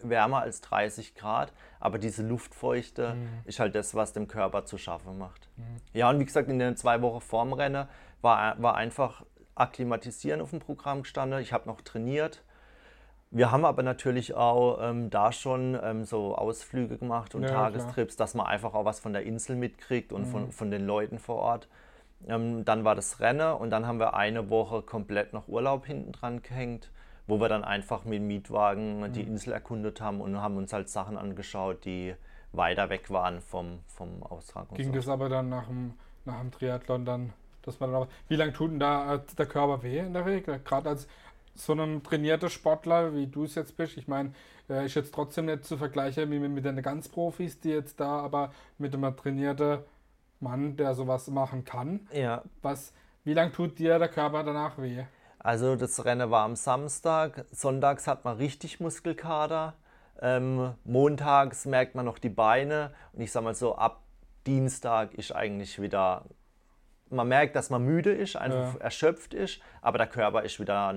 wärmer 0.09 0.41
als 0.41 0.61
30 0.61 1.15
Grad, 1.15 1.53
aber 1.79 1.97
diese 1.97 2.23
Luftfeuchte 2.23 3.15
mhm. 3.15 3.29
ist 3.45 3.59
halt 3.59 3.75
das, 3.75 3.95
was 3.95 4.13
dem 4.13 4.27
Körper 4.27 4.65
zu 4.65 4.77
schaffen 4.77 5.17
macht. 5.17 5.49
Mhm. 5.57 5.63
Ja, 5.93 6.09
und 6.09 6.19
wie 6.19 6.25
gesagt, 6.25 6.49
in 6.49 6.59
den 6.59 6.75
zwei 6.77 7.01
Wochen 7.01 7.21
vorm 7.21 7.53
Rennen 7.53 7.87
war, 8.21 8.61
war 8.61 8.75
einfach 8.75 9.23
Akklimatisieren 9.55 10.41
auf 10.41 10.51
dem 10.51 10.59
Programm 10.59 11.03
gestanden. 11.03 11.39
Ich 11.39 11.53
habe 11.53 11.67
noch 11.67 11.81
trainiert. 11.81 12.43
Wir 13.29 13.51
haben 13.51 13.63
aber 13.63 13.81
natürlich 13.81 14.33
auch 14.35 14.79
ähm, 14.81 15.09
da 15.09 15.31
schon 15.31 15.79
ähm, 15.81 16.03
so 16.03 16.35
Ausflüge 16.35 16.97
gemacht 16.97 17.33
und 17.33 17.43
ja, 17.43 17.49
Tagestrips, 17.49 18.15
klar. 18.15 18.25
dass 18.25 18.33
man 18.33 18.45
einfach 18.45 18.73
auch 18.73 18.83
was 18.83 18.99
von 18.99 19.13
der 19.13 19.23
Insel 19.23 19.55
mitkriegt 19.55 20.11
und 20.11 20.23
mhm. 20.23 20.31
von, 20.31 20.51
von 20.51 20.71
den 20.71 20.85
Leuten 20.85 21.17
vor 21.17 21.37
Ort. 21.37 21.69
Ähm, 22.27 22.65
dann 22.65 22.83
war 22.83 22.93
das 22.93 23.21
Rennen 23.21 23.53
und 23.53 23.69
dann 23.69 23.87
haben 23.87 23.99
wir 23.99 24.15
eine 24.15 24.49
Woche 24.49 24.81
komplett 24.81 25.31
noch 25.31 25.47
Urlaub 25.47 25.85
hinten 25.85 26.11
dran 26.11 26.41
gehängt 26.41 26.91
wo 27.27 27.39
wir 27.39 27.49
dann 27.49 27.63
einfach 27.63 28.03
mit 28.03 28.15
dem 28.15 28.27
Mietwagen 28.27 29.01
mhm. 29.01 29.13
die 29.13 29.21
Insel 29.21 29.53
erkundet 29.53 30.01
haben 30.01 30.21
und 30.21 30.41
haben 30.41 30.57
uns 30.57 30.73
halt 30.73 30.89
Sachen 30.89 31.17
angeschaut, 31.17 31.85
die 31.85 32.15
weiter 32.53 32.89
weg 32.89 33.09
waren 33.09 33.41
vom, 33.41 33.79
vom 33.87 34.23
Austragungsort. 34.23 34.77
Ging 34.77 34.93
das 34.93 35.07
aber 35.07 35.29
dann 35.29 35.49
nach 35.49 35.67
dem, 35.67 35.93
nach 36.25 36.39
dem 36.39 36.51
Triathlon 36.51 37.05
dann, 37.05 37.33
dass 37.61 37.79
man 37.79 37.91
dann, 37.91 38.07
wie 38.27 38.35
lange 38.35 38.53
tut 38.53 38.71
denn 38.71 38.79
da 38.79 39.17
der 39.17 39.45
Körper 39.45 39.83
weh 39.83 39.99
in 39.99 40.13
der 40.13 40.25
Regel? 40.25 40.59
Gerade 40.59 40.89
als 40.89 41.07
so 41.55 41.73
ein 41.73 42.03
trainierter 42.03 42.49
Sportler, 42.49 43.13
wie 43.13 43.27
du 43.27 43.43
es 43.43 43.55
jetzt 43.55 43.77
bist, 43.77 43.97
ich 43.97 44.07
meine, 44.07 44.33
äh, 44.69 44.85
ist 44.85 44.95
jetzt 44.95 45.13
trotzdem 45.13 45.45
nicht 45.45 45.65
zu 45.65 45.77
vergleichen 45.77 46.31
wie 46.31 46.39
mit, 46.39 46.51
mit 46.51 46.65
den 46.65 46.81
ganz 46.81 47.09
Profis, 47.09 47.59
die 47.59 47.69
jetzt 47.69 47.99
da, 47.99 48.19
aber 48.19 48.51
mit 48.77 48.93
einem 48.93 49.15
trainierten 49.15 49.79
Mann, 50.39 50.75
der 50.75 50.95
sowas 50.95 51.27
machen 51.27 51.63
kann. 51.63 52.07
Ja. 52.11 52.43
Was, 52.61 52.93
wie 53.23 53.33
lange 53.33 53.51
tut 53.51 53.77
dir 53.79 53.99
der 53.99 54.09
Körper 54.09 54.43
danach 54.43 54.77
weh? 54.77 55.03
Also 55.43 55.75
das 55.75 56.03
Rennen 56.05 56.29
war 56.29 56.43
am 56.45 56.55
Samstag, 56.55 57.45
sonntags 57.51 58.07
hat 58.07 58.25
man 58.25 58.37
richtig 58.37 58.79
Muskelkater, 58.79 59.73
ähm, 60.21 60.73
montags 60.83 61.65
merkt 61.65 61.95
man 61.95 62.05
noch 62.05 62.19
die 62.19 62.29
Beine 62.29 62.91
und 63.13 63.21
ich 63.21 63.31
sage 63.31 63.45
mal 63.45 63.55
so, 63.55 63.75
ab 63.75 64.03
Dienstag 64.45 65.13
ist 65.15 65.35
eigentlich 65.35 65.81
wieder, 65.81 66.25
man 67.09 67.27
merkt, 67.27 67.55
dass 67.55 67.71
man 67.71 67.83
müde 67.83 68.11
ist, 68.11 68.35
einfach 68.35 68.75
ja. 68.75 68.81
erschöpft 68.81 69.33
ist, 69.33 69.61
aber 69.81 69.97
der 69.97 70.07
Körper 70.07 70.43
ist 70.43 70.59
wieder, 70.59 70.93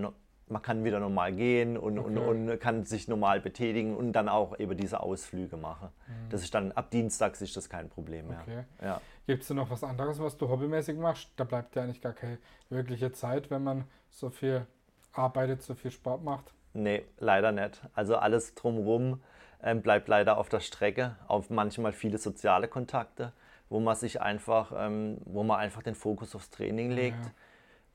man 0.46 0.62
kann 0.62 0.84
wieder 0.84 1.00
normal 1.00 1.32
gehen 1.32 1.78
und, 1.78 1.98
okay. 1.98 2.18
und, 2.18 2.48
und, 2.50 2.60
kann 2.60 2.84
sich 2.84 3.08
normal 3.08 3.40
betätigen 3.40 3.96
und 3.96 4.12
dann 4.12 4.28
auch 4.28 4.58
eben 4.58 4.76
diese 4.76 5.00
Ausflüge 5.00 5.56
machen. 5.56 5.88
Mhm. 6.06 6.30
Das 6.30 6.42
ist 6.42 6.54
dann, 6.54 6.72
ab 6.72 6.90
Dienstags 6.90 7.40
ist 7.40 7.56
das 7.56 7.70
kein 7.70 7.88
Problem 7.88 8.28
mehr. 8.28 8.40
Okay. 8.42 8.64
Ja. 8.82 9.00
Gibt 9.26 9.42
es 9.42 9.50
noch 9.50 9.70
was 9.70 9.82
anderes, 9.82 10.18
was 10.20 10.36
du 10.36 10.50
hobbymäßig 10.50 10.98
machst? 10.98 11.30
Da 11.36 11.44
bleibt 11.44 11.76
ja 11.76 11.82
eigentlich 11.82 12.02
gar 12.02 12.12
keine 12.12 12.36
wirkliche 12.68 13.12
Zeit, 13.12 13.50
wenn 13.50 13.64
man 13.64 13.84
so 14.14 14.30
viel 14.30 14.66
arbeitet, 15.12 15.62
so 15.62 15.74
viel 15.74 15.90
Sport 15.90 16.22
macht. 16.22 16.54
Nee, 16.72 17.04
leider 17.18 17.52
nicht. 17.52 17.82
Also 17.94 18.16
alles 18.16 18.54
drumherum 18.54 19.22
ähm, 19.62 19.82
bleibt 19.82 20.08
leider 20.08 20.38
auf 20.38 20.48
der 20.48 20.60
Strecke, 20.60 21.16
auf 21.26 21.50
manchmal 21.50 21.92
viele 21.92 22.18
soziale 22.18 22.68
Kontakte, 22.68 23.32
wo 23.68 23.80
man 23.80 23.96
sich 23.96 24.20
einfach, 24.20 24.72
ähm, 24.76 25.18
wo 25.24 25.42
man 25.42 25.58
einfach 25.58 25.82
den 25.82 25.94
Fokus 25.94 26.34
aufs 26.34 26.50
Training 26.50 26.90
legt. 26.90 27.24
Ja. 27.24 27.30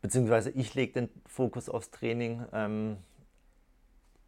Beziehungsweise 0.01 0.51
ich 0.51 0.75
lege 0.75 0.93
den 0.93 1.10
Fokus 1.25 1.69
aufs 1.69 1.91
Training. 1.91 2.45
Ähm, 2.53 2.97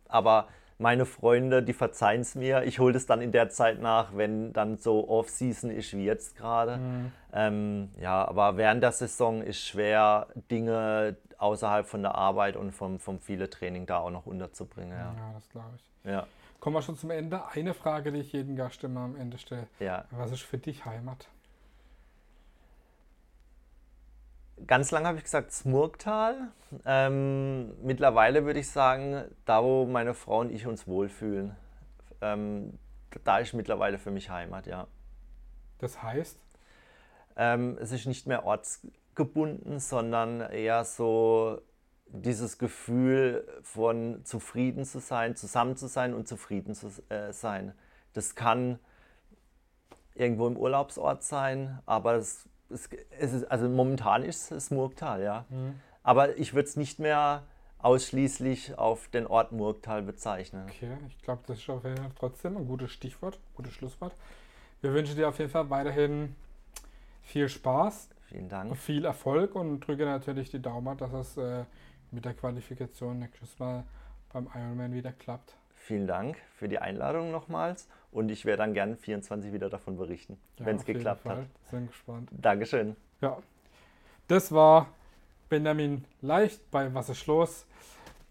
aber 0.08 0.48
meine 0.82 1.06
Freunde, 1.06 1.64
die 1.64 1.74
verzeihen 1.74 2.22
es 2.22 2.36
mir. 2.36 2.64
Ich 2.64 2.80
hole 2.80 2.96
es 2.96 3.06
dann 3.06 3.22
in 3.22 3.32
der 3.32 3.50
Zeit 3.50 3.80
nach, 3.80 4.16
wenn 4.16 4.52
dann 4.52 4.78
so 4.78 5.08
Off-Season 5.08 5.70
ist 5.70 5.94
wie 5.94 6.06
jetzt 6.06 6.36
gerade. 6.36 6.78
Mhm. 6.78 7.12
Ähm, 7.34 7.90
ja, 8.00 8.28
aber 8.28 8.58
während 8.58 8.84
der 8.84 8.92
Saison 8.92 9.42
ist 9.42 9.66
schwer, 9.66 10.28
Dinge 10.50 11.16
außerhalb 11.38 11.88
von 11.88 12.02
der 12.02 12.16
Arbeit 12.16 12.56
und 12.56 12.72
vom, 12.72 13.00
vom 13.00 13.20
viele 13.20 13.50
Training 13.50 13.86
da 13.86 14.00
auch 14.00 14.12
noch 14.12 14.26
unterzubringen. 14.26 14.98
Ja. 14.98 15.14
Ja, 15.18 15.32
das 15.34 15.50
glaube 15.50 15.70
ich. 15.76 16.12
Ja. 16.12 16.28
Kommen 16.60 16.76
wir 16.76 16.82
schon 16.82 16.98
zum 16.98 17.12
Ende. 17.12 17.42
Eine 17.54 17.74
Frage, 17.74 18.12
die 18.12 18.20
ich 18.20 18.34
jeden 18.34 18.56
Gast 18.56 18.84
immer 18.84 19.02
am 19.02 19.16
Ende 19.16 19.38
stelle. 19.38 19.68
ja. 19.80 20.06
Was 20.12 20.32
ist 20.32 20.42
für 20.42 20.58
dich 20.58 20.86
Heimat? 20.86 21.28
Ganz 24.68 24.92
lange 24.92 25.08
habe 25.08 25.18
ich 25.18 25.24
gesagt 25.24 25.52
Smurgtal. 25.52 26.50
Ähm, 26.86 27.74
mittlerweile 27.84 28.46
würde 28.46 28.60
ich 28.60 28.70
sagen, 28.70 29.24
da 29.46 29.64
wo 29.64 29.86
meine 29.86 30.14
Frau 30.14 30.40
und 30.40 30.52
ich 30.52 30.68
uns 30.68 30.88
wohlfühlen. 30.88 31.56
Ähm, 32.22 32.78
da 33.24 33.40
ist 33.40 33.54
mittlerweile 33.54 33.98
für 34.00 34.12
mich 34.12 34.30
Heimat, 34.30 34.68
ja. 34.68 34.88
Das 35.80 36.02
heißt, 36.04 36.40
Ähm, 37.38 37.78
es 37.80 37.92
ist 37.92 38.06
nicht 38.08 38.28
mehr 38.28 38.46
ortsgebunden, 38.46 39.80
sondern 39.80 40.42
eher 40.42 40.84
so 40.84 41.62
dieses 42.08 42.58
Gefühl 42.58 43.48
von 43.64 44.26
zufrieden 44.26 44.84
zu 44.84 45.00
sein, 45.00 45.36
zusammen 45.38 45.78
zu 45.78 45.88
sein 45.88 46.14
und 46.14 46.28
zufrieden 46.28 46.76
zu 46.76 46.92
äh, 47.10 47.32
sein. 47.32 47.74
Das 48.14 48.36
kann 48.36 48.80
irgendwo 50.14 50.46
im 50.48 50.58
Urlaubsort 50.58 51.24
sein, 51.24 51.80
aber 51.86 52.16
es, 52.16 52.50
es, 52.72 52.90
es 53.20 53.34
ist, 53.34 53.46
also 53.52 53.68
momentan 53.70 54.24
ist 54.24 54.52
es 54.52 54.72
Murgtal, 54.72 55.22
ja. 55.22 55.46
Aber 56.04 56.38
ich 56.38 56.54
würde 56.54 56.68
es 56.68 56.76
nicht 56.76 57.00
mehr 57.00 57.44
ausschließlich 57.80 58.78
auf 58.78 59.08
den 59.10 59.26
Ort 59.28 59.52
Murgtal 59.52 60.02
bezeichnen. 60.04 60.66
okay, 60.70 60.98
ich 61.08 61.22
glaube, 61.22 61.42
das 61.48 61.60
ist 61.60 61.70
auf 61.70 61.84
jeden 61.84 61.98
Fall 61.98 62.12
trotzdem 62.18 62.58
ein 62.58 62.68
gutes 62.68 62.92
Stichwort, 62.92 63.40
gutes 63.56 63.74
Schlusswort. 63.74 64.14
Wir 64.82 64.94
wünschen 64.94 65.16
dir 65.16 65.30
auf 65.30 65.40
jeden 65.40 65.52
Fall 65.52 65.70
weiterhin 65.70 66.36
viel 67.24 67.50
Spaß 67.50 68.10
Vielen 68.28 68.50
Dank. 68.50 68.72
und 68.72 68.78
viel 68.78 69.06
Erfolg 69.06 69.56
und 69.56 69.80
drücke 69.82 70.06
natürlich 70.06 70.50
die 70.50 70.62
Daumen, 70.62 70.98
dass 70.98 71.14
es 71.14 71.38
äh, 71.38 71.66
mit 72.12 72.26
der 72.26 72.34
Qualifikation 72.34 73.20
nächstes 73.20 73.58
Mal 73.60 73.84
beim 74.32 74.48
Ironman 74.56 74.94
wieder 74.94 75.12
klappt. 75.12 75.56
Vielen 75.82 76.06
Dank 76.06 76.38
für 76.56 76.70
die 76.70 76.78
Einladung 76.78 77.32
nochmals 77.32 77.90
und 78.12 78.30
ich 78.30 78.46
werde 78.46 78.60
dann 78.60 78.74
gerne 78.76 78.96
24 78.96 79.52
wieder 79.52 79.68
davon 79.68 79.98
berichten, 79.98 80.38
Ja, 80.60 80.68
wenn 80.68 80.76
es 80.76 80.86
geklappt 80.86 81.26
hat. 81.26 81.48
Sind 81.72 81.88
gespannt. 81.88 82.30
Dankeschön. 82.32 82.96
Ja, 83.20 83.38
das 84.28 84.52
war 84.52 84.90
Benjamin 85.50 86.06
Leicht 86.22 86.70
bei 86.70 86.94
Was 86.94 87.10
ist 87.10 87.26
los? 87.26 87.66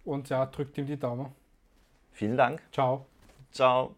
Und 0.04 0.28
ja, 0.28 0.46
drückt 0.46 0.78
ihm 0.78 0.86
die 0.86 0.96
Daumen. 0.96 1.26
Vielen 2.12 2.36
Dank. 2.36 2.62
Ciao. 2.70 3.06
Ciao. 3.50 3.96